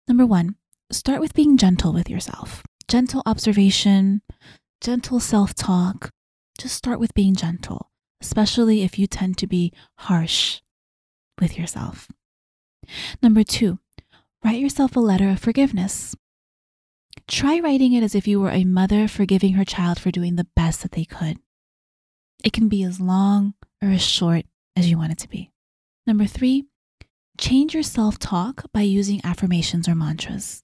Number 0.08 0.26
one, 0.26 0.56
start 0.90 1.20
with 1.20 1.34
being 1.34 1.56
gentle 1.56 1.92
with 1.92 2.08
yourself. 2.08 2.62
Gentle 2.88 3.22
observation, 3.26 4.22
gentle 4.80 5.20
self 5.20 5.54
talk. 5.54 6.10
Just 6.58 6.76
start 6.76 7.00
with 7.00 7.14
being 7.14 7.34
gentle, 7.34 7.90
especially 8.24 8.82
if 8.82 8.98
you 8.98 9.06
tend 9.06 9.36
to 9.36 9.46
be 9.46 9.70
harsh 9.98 10.62
with 11.38 11.58
yourself. 11.58 12.08
Number 13.22 13.44
two, 13.44 13.78
write 14.42 14.58
yourself 14.58 14.96
a 14.96 15.00
letter 15.00 15.28
of 15.28 15.40
forgiveness. 15.40 16.16
Try 17.28 17.60
writing 17.60 17.92
it 17.92 18.02
as 18.02 18.14
if 18.14 18.26
you 18.26 18.40
were 18.40 18.50
a 18.50 18.64
mother 18.64 19.08
forgiving 19.08 19.54
her 19.54 19.64
child 19.64 19.98
for 20.00 20.10
doing 20.10 20.36
the 20.36 20.46
best 20.56 20.82
that 20.82 20.92
they 20.92 21.04
could. 21.04 21.36
It 22.42 22.54
can 22.54 22.68
be 22.68 22.82
as 22.82 22.98
long 22.98 23.54
or 23.82 23.90
as 23.90 24.02
short 24.02 24.46
as 24.74 24.88
you 24.88 24.96
want 24.96 25.12
it 25.12 25.18
to 25.18 25.28
be. 25.28 25.50
Number 26.06 26.24
three, 26.24 26.64
change 27.38 27.74
your 27.74 27.82
self 27.82 28.18
talk 28.18 28.64
by 28.72 28.80
using 28.80 29.20
affirmations 29.22 29.86
or 29.86 29.94
mantras. 29.94 30.62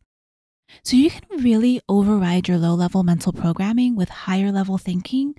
So 0.82 0.96
you 0.96 1.10
can 1.10 1.42
really 1.42 1.82
override 1.90 2.48
your 2.48 2.56
low 2.56 2.74
level 2.74 3.02
mental 3.02 3.32
programming 3.34 3.96
with 3.96 4.08
higher 4.08 4.50
level 4.50 4.78
thinking 4.78 5.34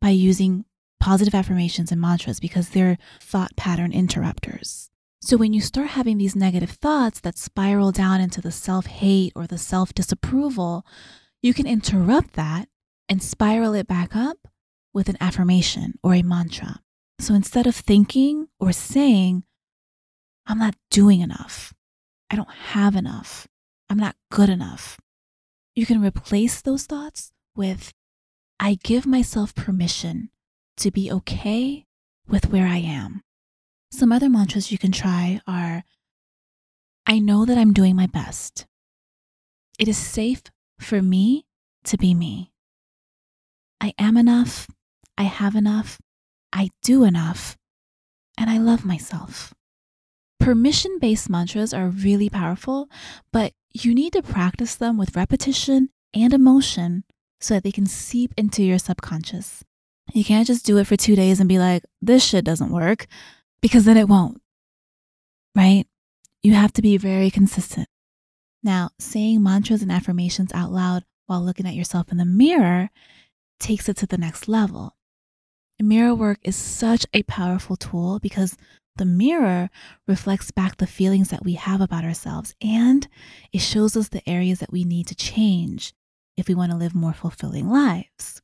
by 0.00 0.10
using 0.10 0.64
positive 1.02 1.34
affirmations 1.34 1.90
and 1.90 2.00
mantras 2.00 2.38
because 2.38 2.68
they're 2.68 2.96
thought 3.20 3.56
pattern 3.56 3.92
interrupters. 3.92 4.88
So 5.20 5.36
when 5.36 5.52
you 5.52 5.60
start 5.60 5.88
having 5.88 6.16
these 6.16 6.36
negative 6.36 6.70
thoughts 6.70 7.18
that 7.22 7.36
spiral 7.36 7.90
down 7.90 8.20
into 8.20 8.40
the 8.40 8.52
self 8.52 8.86
hate 8.86 9.32
or 9.34 9.48
the 9.48 9.58
self 9.58 9.92
disapproval, 9.92 10.86
you 11.42 11.52
can 11.54 11.66
interrupt 11.66 12.34
that 12.34 12.68
and 13.08 13.20
spiral 13.20 13.74
it 13.74 13.88
back 13.88 14.14
up 14.14 14.46
with 14.94 15.08
an 15.08 15.16
affirmation 15.20 15.98
or 16.04 16.14
a 16.14 16.22
mantra. 16.22 16.78
So 17.18 17.34
instead 17.34 17.66
of 17.66 17.74
thinking 17.74 18.46
or 18.60 18.70
saying, 18.70 19.42
I'm 20.46 20.60
not 20.60 20.76
doing 20.88 21.20
enough. 21.20 21.74
I 22.30 22.36
don't 22.36 22.54
have 22.76 22.94
enough. 22.94 23.48
I'm 23.90 23.98
not 23.98 24.14
good 24.30 24.48
enough. 24.48 25.00
You 25.74 25.84
can 25.84 26.00
replace 26.00 26.62
those 26.62 26.84
thoughts 26.84 27.32
with 27.56 27.92
I 28.60 28.78
give 28.80 29.04
myself 29.04 29.52
permission 29.56 30.28
to 30.78 30.90
be 30.90 31.10
okay 31.10 31.86
with 32.28 32.50
where 32.50 32.66
I 32.66 32.78
am. 32.78 33.22
Some 33.90 34.12
other 34.12 34.28
mantras 34.28 34.72
you 34.72 34.78
can 34.78 34.92
try 34.92 35.40
are 35.46 35.84
I 37.06 37.18
know 37.18 37.44
that 37.44 37.58
I'm 37.58 37.72
doing 37.72 37.96
my 37.96 38.06
best. 38.06 38.66
It 39.78 39.88
is 39.88 39.98
safe 39.98 40.42
for 40.78 41.02
me 41.02 41.44
to 41.84 41.96
be 41.98 42.14
me. 42.14 42.52
I 43.80 43.92
am 43.98 44.16
enough. 44.16 44.68
I 45.18 45.24
have 45.24 45.56
enough. 45.56 46.00
I 46.52 46.70
do 46.82 47.04
enough. 47.04 47.56
And 48.38 48.48
I 48.48 48.58
love 48.58 48.84
myself. 48.84 49.52
Permission 50.38 50.98
based 51.00 51.28
mantras 51.28 51.74
are 51.74 51.88
really 51.88 52.28
powerful, 52.28 52.88
but 53.32 53.52
you 53.72 53.94
need 53.94 54.12
to 54.12 54.22
practice 54.22 54.74
them 54.74 54.96
with 54.96 55.16
repetition 55.16 55.90
and 56.14 56.32
emotion 56.32 57.04
so 57.40 57.54
that 57.54 57.64
they 57.64 57.72
can 57.72 57.86
seep 57.86 58.32
into 58.36 58.62
your 58.62 58.78
subconscious. 58.78 59.64
You 60.12 60.24
can't 60.24 60.46
just 60.46 60.66
do 60.66 60.78
it 60.78 60.86
for 60.86 60.96
two 60.96 61.16
days 61.16 61.40
and 61.40 61.48
be 61.48 61.58
like, 61.58 61.84
this 62.00 62.24
shit 62.24 62.44
doesn't 62.44 62.70
work, 62.70 63.06
because 63.60 63.84
then 63.84 63.96
it 63.96 64.08
won't, 64.08 64.42
right? 65.54 65.86
You 66.42 66.54
have 66.54 66.72
to 66.74 66.82
be 66.82 66.96
very 66.96 67.30
consistent. 67.30 67.88
Now, 68.62 68.90
saying 68.98 69.42
mantras 69.42 69.82
and 69.82 69.90
affirmations 69.90 70.52
out 70.52 70.70
loud 70.70 71.04
while 71.26 71.42
looking 71.42 71.66
at 71.66 71.74
yourself 71.74 72.12
in 72.12 72.18
the 72.18 72.24
mirror 72.24 72.90
takes 73.58 73.88
it 73.88 73.96
to 73.98 74.06
the 74.06 74.18
next 74.18 74.48
level. 74.48 74.96
Mirror 75.82 76.14
work 76.14 76.38
is 76.42 76.54
such 76.54 77.06
a 77.12 77.24
powerful 77.24 77.76
tool 77.76 78.20
because 78.20 78.56
the 78.96 79.04
mirror 79.04 79.68
reflects 80.06 80.52
back 80.52 80.76
the 80.76 80.86
feelings 80.86 81.30
that 81.30 81.44
we 81.44 81.54
have 81.54 81.80
about 81.80 82.04
ourselves 82.04 82.54
and 82.60 83.08
it 83.52 83.60
shows 83.60 83.96
us 83.96 84.08
the 84.08 84.28
areas 84.28 84.60
that 84.60 84.70
we 84.70 84.84
need 84.84 85.08
to 85.08 85.14
change 85.14 85.92
if 86.36 86.46
we 86.46 86.54
want 86.54 86.70
to 86.70 86.78
live 86.78 86.94
more 86.94 87.12
fulfilling 87.12 87.68
lives. 87.68 88.40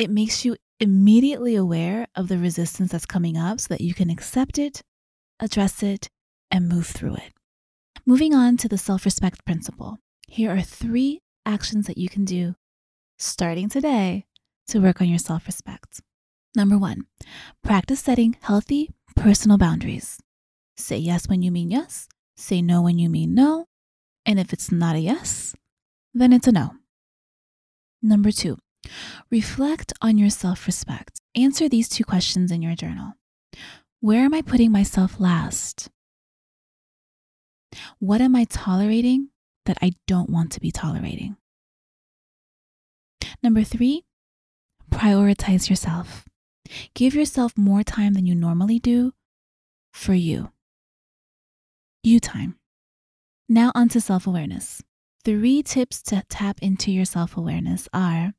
It 0.00 0.08
makes 0.08 0.46
you 0.46 0.56
immediately 0.80 1.54
aware 1.56 2.06
of 2.16 2.28
the 2.28 2.38
resistance 2.38 2.90
that's 2.90 3.04
coming 3.04 3.36
up 3.36 3.60
so 3.60 3.66
that 3.68 3.82
you 3.82 3.92
can 3.92 4.08
accept 4.08 4.58
it, 4.58 4.80
address 5.38 5.82
it, 5.82 6.08
and 6.50 6.70
move 6.70 6.86
through 6.86 7.16
it. 7.16 7.34
Moving 8.06 8.32
on 8.32 8.56
to 8.56 8.66
the 8.66 8.78
self 8.78 9.04
respect 9.04 9.44
principle. 9.44 9.98
Here 10.26 10.50
are 10.50 10.62
three 10.62 11.20
actions 11.44 11.86
that 11.86 11.98
you 11.98 12.08
can 12.08 12.24
do 12.24 12.54
starting 13.18 13.68
today 13.68 14.24
to 14.68 14.78
work 14.78 15.02
on 15.02 15.08
your 15.10 15.18
self 15.18 15.44
respect. 15.44 16.00
Number 16.56 16.78
one, 16.78 17.02
practice 17.62 18.00
setting 18.00 18.38
healthy 18.40 18.88
personal 19.16 19.58
boundaries. 19.58 20.18
Say 20.78 20.96
yes 20.96 21.28
when 21.28 21.42
you 21.42 21.52
mean 21.52 21.70
yes, 21.70 22.08
say 22.36 22.62
no 22.62 22.80
when 22.80 22.98
you 22.98 23.10
mean 23.10 23.34
no, 23.34 23.66
and 24.24 24.40
if 24.40 24.54
it's 24.54 24.72
not 24.72 24.96
a 24.96 25.00
yes, 25.00 25.54
then 26.14 26.32
it's 26.32 26.46
a 26.46 26.52
no. 26.52 26.70
Number 28.00 28.32
two, 28.32 28.56
reflect 29.30 29.92
on 30.02 30.18
your 30.18 30.30
self 30.30 30.66
respect. 30.66 31.20
Answer 31.34 31.68
these 31.68 31.88
two 31.88 32.04
questions 32.04 32.50
in 32.50 32.62
your 32.62 32.74
journal 32.74 33.14
Where 34.00 34.24
am 34.24 34.34
I 34.34 34.42
putting 34.42 34.72
myself 34.72 35.20
last? 35.20 35.88
What 37.98 38.20
am 38.20 38.34
I 38.34 38.44
tolerating 38.44 39.28
that 39.66 39.78
I 39.80 39.92
don't 40.06 40.30
want 40.30 40.52
to 40.52 40.60
be 40.60 40.70
tolerating? 40.70 41.36
Number 43.42 43.62
three, 43.62 44.04
prioritize 44.90 45.70
yourself. 45.70 46.24
Give 46.94 47.14
yourself 47.14 47.56
more 47.56 47.82
time 47.82 48.14
than 48.14 48.26
you 48.26 48.34
normally 48.34 48.78
do 48.78 49.12
for 49.92 50.14
you. 50.14 50.50
You 52.02 52.20
time. 52.20 52.56
Now, 53.48 53.72
on 53.74 53.88
to 53.90 54.00
self 54.00 54.26
awareness. 54.26 54.82
Three 55.24 55.62
tips 55.62 56.02
to 56.04 56.22
tap 56.28 56.58
into 56.62 56.90
your 56.90 57.04
self 57.04 57.36
awareness 57.36 57.88
are 57.92 58.32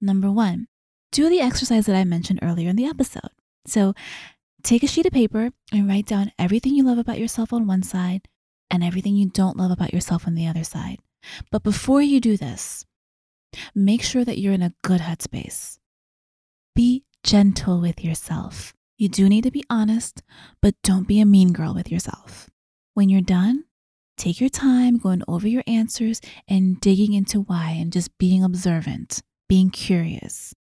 number 0.00 0.30
one, 0.30 0.68
do 1.10 1.28
the 1.28 1.40
exercise 1.40 1.86
that 1.86 1.96
I 1.96 2.04
mentioned 2.04 2.40
earlier 2.42 2.68
in 2.68 2.76
the 2.76 2.86
episode. 2.86 3.30
So, 3.66 3.94
take 4.62 4.82
a 4.82 4.86
sheet 4.86 5.06
of 5.06 5.12
paper 5.12 5.50
and 5.72 5.88
write 5.88 6.06
down 6.06 6.32
everything 6.38 6.74
you 6.74 6.84
love 6.84 6.98
about 6.98 7.18
yourself 7.18 7.52
on 7.52 7.66
one 7.66 7.82
side 7.82 8.28
and 8.70 8.84
everything 8.84 9.16
you 9.16 9.28
don't 9.28 9.56
love 9.56 9.70
about 9.70 9.92
yourself 9.92 10.26
on 10.26 10.34
the 10.34 10.46
other 10.46 10.64
side. 10.64 10.98
But 11.50 11.62
before 11.64 12.02
you 12.02 12.20
do 12.20 12.36
this, 12.36 12.84
make 13.74 14.02
sure 14.02 14.24
that 14.24 14.38
you're 14.38 14.52
in 14.52 14.62
a 14.62 14.74
good 14.82 15.00
headspace. 15.00 15.78
Be 16.76 17.04
gentle 17.24 17.80
with 17.80 18.04
yourself. 18.04 18.74
You 18.96 19.08
do 19.08 19.28
need 19.28 19.44
to 19.44 19.50
be 19.50 19.64
honest, 19.68 20.22
but 20.60 20.74
don't 20.82 21.08
be 21.08 21.20
a 21.20 21.26
mean 21.26 21.52
girl 21.52 21.74
with 21.74 21.90
yourself. 21.90 22.48
When 22.94 23.08
you're 23.08 23.20
done, 23.20 23.64
take 24.18 24.40
your 24.40 24.50
time 24.50 24.98
going 24.98 25.22
over 25.28 25.48
your 25.48 25.62
answers 25.66 26.20
and 26.46 26.80
digging 26.80 27.14
into 27.14 27.40
why 27.40 27.70
and 27.70 27.92
just 27.92 28.16
being 28.18 28.44
observant, 28.44 29.22
being 29.48 29.70
curious. 29.70 30.54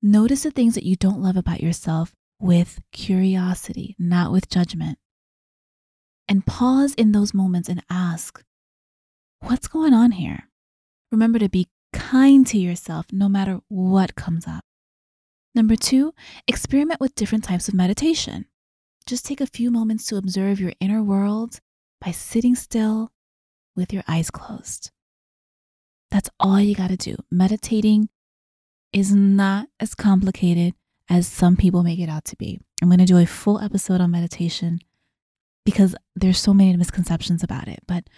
Notice 0.00 0.44
the 0.44 0.50
things 0.50 0.74
that 0.74 0.86
you 0.86 0.96
don't 0.96 1.20
love 1.20 1.36
about 1.36 1.60
yourself 1.60 2.14
with 2.40 2.80
curiosity, 2.92 3.96
not 3.98 4.30
with 4.30 4.48
judgment. 4.48 4.98
And 6.28 6.46
pause 6.46 6.94
in 6.94 7.12
those 7.12 7.34
moments 7.34 7.68
and 7.68 7.82
ask, 7.90 8.42
what's 9.40 9.66
going 9.66 9.92
on 9.92 10.12
here? 10.12 10.44
Remember 11.10 11.38
to 11.38 11.48
be 11.48 11.68
kind 11.92 12.46
to 12.46 12.58
yourself 12.58 13.06
no 13.10 13.28
matter 13.28 13.60
what 13.68 14.14
comes 14.14 14.46
up. 14.46 14.62
Number 15.54 15.74
two, 15.74 16.12
experiment 16.46 17.00
with 17.00 17.14
different 17.14 17.44
types 17.44 17.66
of 17.66 17.74
meditation. 17.74 18.46
Just 19.06 19.26
take 19.26 19.40
a 19.40 19.46
few 19.46 19.70
moments 19.70 20.06
to 20.06 20.16
observe 20.16 20.60
your 20.60 20.72
inner 20.80 21.02
world 21.02 21.60
by 22.00 22.10
sitting 22.10 22.54
still 22.54 23.12
with 23.76 23.92
your 23.92 24.02
eyes 24.08 24.30
closed. 24.30 24.90
That's 26.10 26.30
all 26.40 26.60
you 26.60 26.74
got 26.74 26.90
to 26.90 26.96
do. 26.96 27.16
Meditating 27.30 28.08
is 28.92 29.14
not 29.14 29.68
as 29.78 29.94
complicated 29.94 30.74
as 31.08 31.26
some 31.26 31.56
people 31.56 31.82
make 31.82 31.98
it 31.98 32.08
out 32.08 32.24
to 32.26 32.36
be. 32.36 32.60
I'm 32.82 32.88
going 32.88 32.98
to 32.98 33.04
do 33.04 33.18
a 33.18 33.26
full 33.26 33.60
episode 33.60 34.00
on 34.00 34.10
meditation 34.10 34.80
because 35.64 35.94
there's 36.16 36.38
so 36.38 36.54
many 36.54 36.76
misconceptions 36.76 37.42
about 37.42 37.68
it. 37.68 37.80
But 37.86 38.08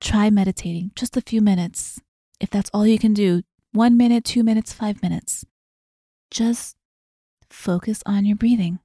try 0.00 0.30
meditating 0.30 0.92
just 0.94 1.16
a 1.16 1.22
few 1.22 1.40
minutes. 1.40 2.00
If 2.40 2.50
that's 2.50 2.70
all 2.72 2.86
you 2.86 2.98
can 2.98 3.12
do, 3.12 3.42
one 3.72 3.96
minute, 3.96 4.24
two 4.24 4.42
minutes, 4.42 4.72
five 4.72 5.02
minutes. 5.02 5.44
Just 6.30 6.76
focus 7.50 8.02
on 8.06 8.24
your 8.24 8.36
breathing. 8.36 8.78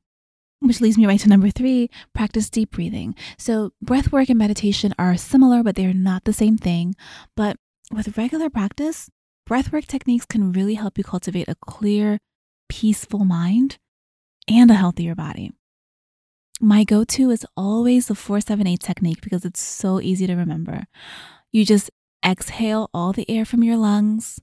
Which 0.62 0.82
leads 0.82 0.98
me 0.98 1.06
right 1.06 1.20
to 1.22 1.30
number 1.30 1.50
three 1.50 1.90
practice 2.14 2.50
deep 2.50 2.72
breathing. 2.72 3.16
So, 3.38 3.72
breath 3.82 4.12
work 4.12 4.30
and 4.30 4.38
meditation 4.38 4.94
are 5.00 5.16
similar, 5.16 5.64
but 5.64 5.76
they're 5.76 5.94
not 5.94 6.26
the 6.26 6.34
same 6.34 6.58
thing. 6.58 6.96
But 7.36 7.58
with 7.92 8.18
regular 8.18 8.50
practice, 8.50 9.10
breathwork 9.50 9.88
techniques 9.88 10.26
can 10.26 10.52
really 10.52 10.76
help 10.76 10.98
you 10.98 11.04
cultivate 11.04 11.48
a 11.48 11.56
clear, 11.56 12.20
peaceful 12.68 13.26
mind 13.26 13.78
and 14.48 14.70
a 14.70 14.76
healthier 14.76 15.16
body. 15.16 15.52
My 16.62 16.84
go 16.84 17.04
to 17.06 17.30
is 17.32 17.46
always 17.56 18.08
the 18.08 18.16
478 18.16 18.80
technique 18.80 19.22
because 19.22 19.46
it's 19.46 19.62
so 19.62 20.02
easy 20.02 20.28
to 20.28 20.36
remember. 20.36 20.86
You 21.52 21.66
just 21.66 21.90
exhale 22.26 22.90
all 22.94 23.14
the 23.14 23.30
air 23.30 23.46
from 23.46 23.64
your 23.64 23.78
lungs, 23.78 24.40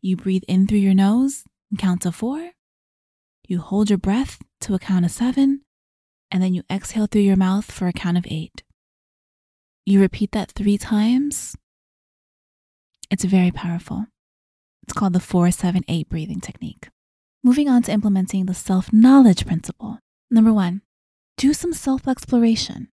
you 0.00 0.16
breathe 0.16 0.42
in 0.46 0.66
through 0.66 0.78
your 0.78 0.94
nose 0.94 1.44
and 1.70 1.78
count 1.78 2.02
to 2.02 2.12
four, 2.12 2.50
you 3.48 3.60
hold 3.60 3.90
your 3.90 3.98
breath 3.98 4.40
to 4.62 4.74
a 4.74 4.78
count 4.78 5.04
of 5.04 5.10
seven, 5.10 5.62
and 6.30 6.42
then 6.42 6.54
you 6.54 6.62
exhale 6.70 7.06
through 7.06 7.22
your 7.22 7.36
mouth 7.36 7.70
for 7.70 7.88
a 7.88 7.92
count 7.92 8.16
of 8.16 8.26
eight. 8.28 8.62
You 9.86 10.00
repeat 10.00 10.32
that 10.32 10.52
three 10.52 10.78
times. 10.78 11.56
It's 13.10 13.24
very 13.24 13.50
powerful. 13.50 14.06
It's 14.82 14.92
called 14.92 15.12
the 15.12 15.20
478 15.20 16.08
breathing 16.08 16.40
technique. 16.40 16.88
Moving 17.42 17.68
on 17.68 17.82
to 17.82 17.92
implementing 17.92 18.46
the 18.46 18.54
self 18.54 18.92
knowledge 18.92 19.46
principle. 19.46 19.98
Number 20.30 20.52
one, 20.52 20.82
do 21.36 21.52
some 21.52 21.72
self 21.72 22.08
exploration. 22.08 22.88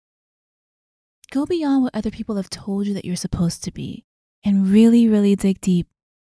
Go 1.30 1.44
beyond 1.44 1.82
what 1.82 1.94
other 1.94 2.10
people 2.10 2.36
have 2.36 2.48
told 2.48 2.86
you 2.86 2.94
that 2.94 3.04
you're 3.04 3.16
supposed 3.16 3.62
to 3.64 3.70
be 3.70 4.04
and 4.44 4.68
really, 4.68 5.06
really 5.06 5.36
dig 5.36 5.60
deep 5.60 5.88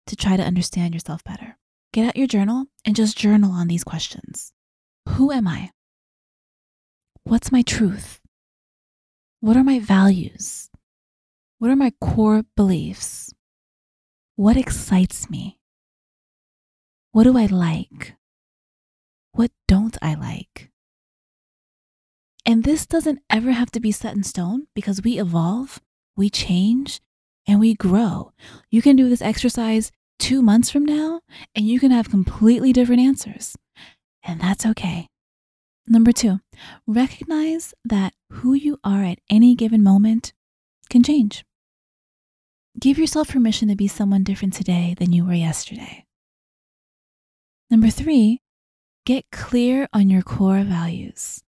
to 0.06 0.14
try 0.14 0.36
to 0.36 0.42
understand 0.42 0.94
yourself 0.94 1.24
better. 1.24 1.53
Get 1.94 2.08
out 2.08 2.16
your 2.16 2.26
journal 2.26 2.66
and 2.84 2.96
just 2.96 3.16
journal 3.16 3.52
on 3.52 3.68
these 3.68 3.84
questions 3.84 4.52
Who 5.10 5.30
am 5.30 5.46
I? 5.46 5.70
What's 7.22 7.52
my 7.52 7.62
truth? 7.62 8.20
What 9.38 9.56
are 9.56 9.62
my 9.62 9.78
values? 9.78 10.70
What 11.60 11.70
are 11.70 11.76
my 11.76 11.92
core 12.00 12.42
beliefs? 12.56 13.32
What 14.34 14.56
excites 14.56 15.30
me? 15.30 15.60
What 17.12 17.22
do 17.22 17.38
I 17.38 17.46
like? 17.46 18.16
What 19.30 19.52
don't 19.68 19.96
I 20.02 20.14
like? 20.14 20.72
And 22.44 22.64
this 22.64 22.86
doesn't 22.86 23.20
ever 23.30 23.52
have 23.52 23.70
to 23.70 23.78
be 23.78 23.92
set 23.92 24.16
in 24.16 24.24
stone 24.24 24.66
because 24.74 25.00
we 25.02 25.20
evolve, 25.20 25.80
we 26.16 26.28
change, 26.28 27.00
and 27.46 27.60
we 27.60 27.72
grow. 27.74 28.32
You 28.68 28.82
can 28.82 28.96
do 28.96 29.08
this 29.08 29.22
exercise 29.22 29.92
two 30.18 30.42
months 30.42 30.70
from 30.70 30.84
now 30.84 31.20
and 31.54 31.66
you 31.66 31.80
can 31.80 31.90
have 31.90 32.10
completely 32.10 32.72
different 32.72 33.02
answers. 33.02 33.56
And 34.22 34.40
that's 34.40 34.64
okay. 34.66 35.08
Number 35.86 36.12
two, 36.12 36.40
recognize 36.86 37.74
that 37.84 38.14
who 38.30 38.54
you 38.54 38.78
are 38.82 39.04
at 39.04 39.18
any 39.28 39.54
given 39.54 39.82
moment 39.82 40.32
can 40.88 41.02
change. 41.02 41.44
Give 42.80 42.98
yourself 42.98 43.28
permission 43.28 43.68
to 43.68 43.76
be 43.76 43.86
someone 43.86 44.24
different 44.24 44.54
today 44.54 44.94
than 44.98 45.12
you 45.12 45.24
were 45.24 45.34
yesterday. 45.34 46.06
Number 47.70 47.90
three, 47.90 48.40
get 49.04 49.24
clear 49.30 49.88
on 49.92 50.08
your 50.08 50.22
core 50.22 50.64
values. 50.64 51.42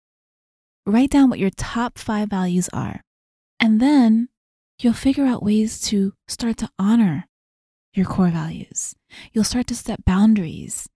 Write 0.85 1.11
down 1.11 1.29
what 1.29 1.39
your 1.39 1.51
top 1.51 1.97
five 1.97 2.29
values 2.29 2.69
are, 2.73 3.01
and 3.59 3.79
then 3.79 4.29
you'll 4.79 4.93
figure 4.93 5.25
out 5.25 5.43
ways 5.43 5.79
to 5.81 6.13
start 6.27 6.57
to 6.57 6.69
honor 6.77 7.27
your 7.93 8.05
core 8.05 8.29
values. 8.29 8.95
You'll 9.31 9.43
start 9.43 9.67
to 9.67 9.75
set 9.75 10.05
boundaries 10.05 10.87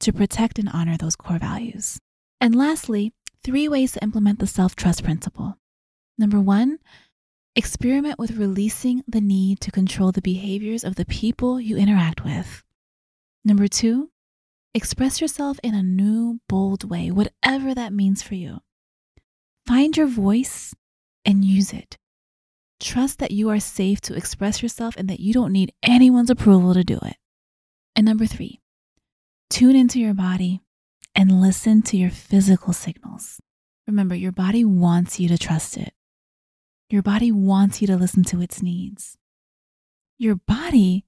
to 0.00 0.12
protect 0.12 0.58
and 0.58 0.68
honor 0.68 0.96
those 0.96 1.16
core 1.16 1.38
values. 1.38 1.98
And 2.40 2.54
lastly, 2.54 3.12
three 3.44 3.68
ways 3.68 3.92
to 3.92 4.02
implement 4.02 4.38
the 4.38 4.46
self 4.46 4.74
trust 4.74 5.04
principle. 5.04 5.58
Number 6.18 6.40
one, 6.40 6.78
experiment 7.56 8.18
with 8.18 8.36
releasing 8.36 9.02
the 9.06 9.20
need 9.20 9.60
to 9.60 9.70
control 9.70 10.12
the 10.12 10.22
behaviors 10.22 10.84
of 10.84 10.96
the 10.96 11.06
people 11.06 11.60
you 11.60 11.76
interact 11.76 12.24
with. 12.24 12.62
Number 13.44 13.68
two, 13.68 14.10
Express 14.72 15.20
yourself 15.20 15.58
in 15.64 15.74
a 15.74 15.82
new, 15.82 16.40
bold 16.48 16.88
way, 16.88 17.10
whatever 17.10 17.74
that 17.74 17.92
means 17.92 18.22
for 18.22 18.36
you. 18.36 18.60
Find 19.66 19.96
your 19.96 20.06
voice 20.06 20.74
and 21.24 21.44
use 21.44 21.72
it. 21.72 21.98
Trust 22.80 23.18
that 23.18 23.30
you 23.30 23.50
are 23.50 23.60
safe 23.60 24.00
to 24.02 24.14
express 24.14 24.62
yourself 24.62 24.96
and 24.96 25.08
that 25.08 25.20
you 25.20 25.34
don't 25.34 25.52
need 25.52 25.72
anyone's 25.82 26.30
approval 26.30 26.72
to 26.72 26.82
do 26.82 26.98
it. 27.02 27.16
And 27.94 28.06
number 28.06 28.24
three, 28.24 28.60
tune 29.50 29.76
into 29.76 30.00
your 30.00 30.14
body 30.14 30.62
and 31.14 31.42
listen 31.42 31.82
to 31.82 31.98
your 31.98 32.10
physical 32.10 32.72
signals. 32.72 33.40
Remember, 33.86 34.14
your 34.14 34.32
body 34.32 34.64
wants 34.64 35.20
you 35.20 35.28
to 35.28 35.36
trust 35.36 35.76
it. 35.76 35.92
Your 36.88 37.02
body 37.02 37.30
wants 37.30 37.82
you 37.82 37.86
to 37.88 37.96
listen 37.96 38.24
to 38.24 38.40
its 38.40 38.62
needs. 38.62 39.18
Your 40.18 40.36
body 40.36 41.04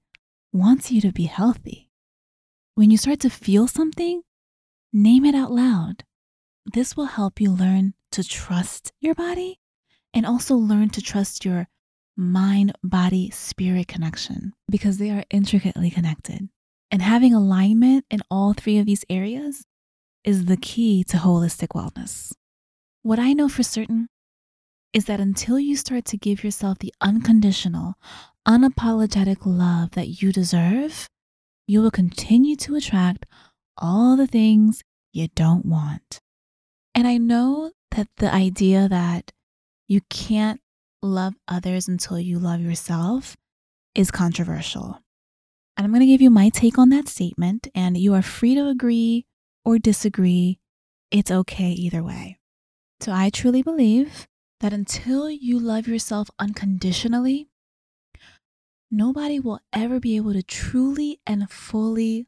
wants 0.51 0.91
you 0.91 1.01
to 1.01 1.11
be 1.11 1.25
healthy. 1.25 1.89
When 2.75 2.91
you 2.91 2.97
start 2.97 3.19
to 3.21 3.29
feel 3.29 3.67
something, 3.67 4.21
name 4.91 5.25
it 5.25 5.33
out 5.33 5.51
loud. 5.51 6.03
This 6.71 6.95
will 6.95 7.05
help 7.05 7.41
you 7.41 7.51
learn 7.51 7.95
to 8.11 8.23
trust 8.23 8.91
your 8.99 9.15
body 9.15 9.59
and 10.13 10.25
also 10.25 10.55
learn 10.55 10.89
to 10.91 11.01
trust 11.01 11.43
your 11.43 11.67
mind, 12.15 12.73
body, 12.83 13.29
spirit 13.31 13.87
connection 13.87 14.53
because 14.69 14.97
they 14.97 15.09
are 15.09 15.25
intricately 15.31 15.89
connected. 15.89 16.49
And 16.91 17.01
having 17.01 17.33
alignment 17.33 18.05
in 18.11 18.21
all 18.29 18.53
three 18.53 18.77
of 18.77 18.85
these 18.85 19.03
areas 19.09 19.65
is 20.23 20.45
the 20.45 20.57
key 20.57 21.03
to 21.05 21.17
holistic 21.17 21.69
wellness. 21.69 22.33
What 23.01 23.19
I 23.19 23.33
know 23.33 23.49
for 23.49 23.63
certain 23.63 24.07
is 24.93 25.05
that 25.05 25.19
until 25.19 25.59
you 25.59 25.75
start 25.75 26.05
to 26.05 26.17
give 26.17 26.43
yourself 26.43 26.77
the 26.79 26.93
unconditional, 27.01 27.95
unapologetic 28.47 29.37
love 29.43 29.91
that 29.91 30.21
you 30.21 30.31
deserve, 30.31 31.09
you 31.67 31.81
will 31.81 31.91
continue 31.91 32.55
to 32.57 32.75
attract 32.75 33.25
all 33.77 34.15
the 34.15 34.27
things 34.27 34.83
you 35.11 35.27
don't 35.35 35.65
want. 35.65 36.19
And 36.93 37.07
I 37.07 37.17
know 37.17 37.71
that 37.91 38.07
the 38.17 38.31
idea 38.31 38.87
that 38.87 39.31
you 39.93 40.01
can't 40.09 40.59
love 41.03 41.35
others 41.47 41.87
until 41.87 42.19
you 42.19 42.39
love 42.39 42.61
yourself 42.61 43.37
is 43.93 44.09
controversial. 44.09 44.99
And 45.77 45.85
I'm 45.85 45.91
going 45.91 45.99
to 45.99 46.07
give 46.07 46.21
you 46.21 46.31
my 46.31 46.49
take 46.49 46.79
on 46.79 46.89
that 46.89 47.07
statement, 47.07 47.67
and 47.75 47.95
you 47.95 48.15
are 48.15 48.23
free 48.23 48.55
to 48.55 48.67
agree 48.67 49.27
or 49.63 49.77
disagree. 49.77 50.59
It's 51.11 51.29
okay 51.29 51.69
either 51.69 52.01
way. 52.01 52.39
So 53.01 53.11
I 53.11 53.29
truly 53.29 53.61
believe 53.61 54.27
that 54.61 54.73
until 54.73 55.29
you 55.29 55.59
love 55.59 55.87
yourself 55.87 56.31
unconditionally, 56.39 57.49
nobody 58.89 59.39
will 59.39 59.59
ever 59.71 59.99
be 59.99 60.15
able 60.15 60.33
to 60.33 60.41
truly 60.41 61.19
and 61.27 61.51
fully 61.51 62.25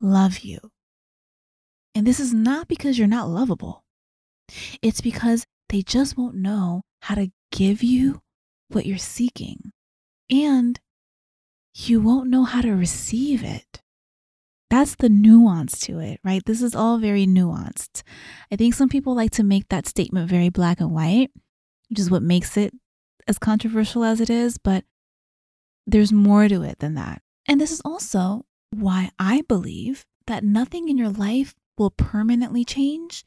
love 0.00 0.40
you. 0.40 0.60
And 1.92 2.06
this 2.06 2.20
is 2.20 2.32
not 2.32 2.68
because 2.68 2.98
you're 2.98 3.08
not 3.08 3.28
lovable, 3.28 3.82
it's 4.80 5.00
because 5.00 5.44
they 5.70 5.82
just 5.82 6.16
won't 6.16 6.36
know 6.36 6.82
how 7.00 7.14
to 7.14 7.30
give 7.50 7.82
you 7.82 8.22
what 8.68 8.86
you're 8.86 8.98
seeking. 8.98 9.72
And 10.30 10.78
you 11.74 12.00
won't 12.00 12.30
know 12.30 12.44
how 12.44 12.60
to 12.60 12.72
receive 12.72 13.42
it. 13.42 13.82
That's 14.68 14.94
the 14.94 15.08
nuance 15.08 15.80
to 15.80 15.98
it, 15.98 16.20
right? 16.22 16.42
This 16.44 16.62
is 16.62 16.76
all 16.76 16.98
very 16.98 17.26
nuanced. 17.26 18.02
I 18.52 18.56
think 18.56 18.74
some 18.74 18.88
people 18.88 19.16
like 19.16 19.32
to 19.32 19.42
make 19.42 19.68
that 19.68 19.86
statement 19.86 20.30
very 20.30 20.48
black 20.48 20.80
and 20.80 20.92
white, 20.92 21.30
which 21.88 21.98
is 21.98 22.10
what 22.10 22.22
makes 22.22 22.56
it 22.56 22.72
as 23.26 23.38
controversial 23.38 24.04
as 24.04 24.20
it 24.20 24.30
is. 24.30 24.58
But 24.58 24.84
there's 25.86 26.12
more 26.12 26.46
to 26.48 26.62
it 26.62 26.78
than 26.78 26.94
that. 26.94 27.20
And 27.48 27.60
this 27.60 27.72
is 27.72 27.82
also 27.84 28.44
why 28.70 29.10
I 29.18 29.42
believe 29.48 30.06
that 30.28 30.44
nothing 30.44 30.88
in 30.88 30.96
your 30.96 31.08
life 31.08 31.54
will 31.76 31.90
permanently 31.90 32.64
change 32.64 33.24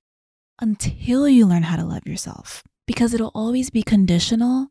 until 0.62 1.28
you 1.28 1.46
learn 1.46 1.64
how 1.64 1.76
to 1.76 1.84
love 1.84 2.08
yourself, 2.08 2.64
because 2.88 3.14
it'll 3.14 3.32
always 3.34 3.70
be 3.70 3.84
conditional 3.84 4.68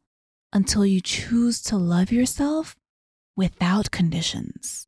until 0.53 0.85
you 0.85 1.01
choose 1.01 1.63
to 1.63 1.77
love 1.77 2.13
yourself 2.13 2.77
without 3.37 3.91
conditions. 3.91 4.87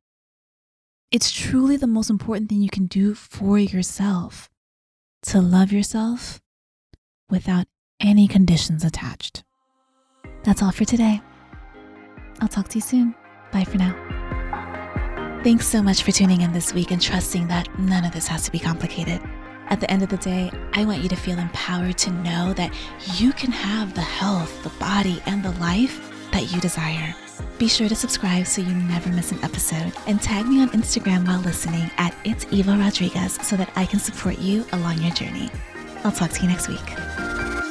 It's 1.11 1.31
truly 1.31 1.77
the 1.77 1.87
most 1.87 2.09
important 2.09 2.49
thing 2.49 2.61
you 2.61 2.69
can 2.69 2.87
do 2.87 3.13
for 3.13 3.57
yourself 3.57 4.49
to 5.23 5.41
love 5.41 5.71
yourself 5.71 6.41
without 7.29 7.65
any 7.99 8.27
conditions 8.27 8.83
attached. 8.83 9.43
That's 10.43 10.61
all 10.61 10.71
for 10.71 10.85
today. 10.85 11.21
I'll 12.41 12.47
talk 12.47 12.67
to 12.69 12.75
you 12.75 12.81
soon. 12.81 13.15
Bye 13.51 13.63
for 13.63 13.77
now. 13.77 13.95
Thanks 15.43 15.67
so 15.67 15.81
much 15.81 16.03
for 16.03 16.11
tuning 16.11 16.41
in 16.41 16.53
this 16.53 16.73
week 16.73 16.91
and 16.91 17.01
trusting 17.01 17.47
that 17.47 17.79
none 17.79 18.05
of 18.05 18.11
this 18.11 18.27
has 18.27 18.45
to 18.45 18.51
be 18.51 18.59
complicated. 18.59 19.21
At 19.67 19.79
the 19.79 19.89
end 19.89 20.03
of 20.03 20.09
the 20.09 20.17
day, 20.17 20.51
I 20.73 20.85
want 20.85 21.01
you 21.01 21.09
to 21.09 21.15
feel 21.15 21.39
empowered 21.39 21.97
to 21.99 22.11
know 22.11 22.53
that 22.53 22.73
you 23.15 23.33
can 23.33 23.51
have 23.51 23.93
the 23.93 24.01
health, 24.01 24.63
the 24.63 24.69
body, 24.79 25.21
and 25.25 25.43
the 25.43 25.51
life 25.53 26.11
that 26.31 26.51
you 26.51 26.61
desire. 26.61 27.15
Be 27.57 27.67
sure 27.67 27.89
to 27.89 27.95
subscribe 27.95 28.45
so 28.45 28.61
you 28.61 28.73
never 28.73 29.09
miss 29.09 29.31
an 29.31 29.43
episode 29.43 29.93
and 30.07 30.21
tag 30.21 30.45
me 30.45 30.61
on 30.61 30.69
Instagram 30.69 31.27
while 31.27 31.39
listening 31.39 31.89
at 31.97 32.15
It's 32.23 32.45
Eva 32.51 32.77
Rodriguez 32.77 33.35
so 33.41 33.55
that 33.55 33.71
I 33.75 33.85
can 33.85 33.99
support 33.99 34.39
you 34.39 34.65
along 34.73 35.01
your 35.01 35.13
journey. 35.13 35.49
I'll 36.03 36.11
talk 36.11 36.31
to 36.31 36.41
you 36.43 36.49
next 36.49 36.67
week. 36.67 37.64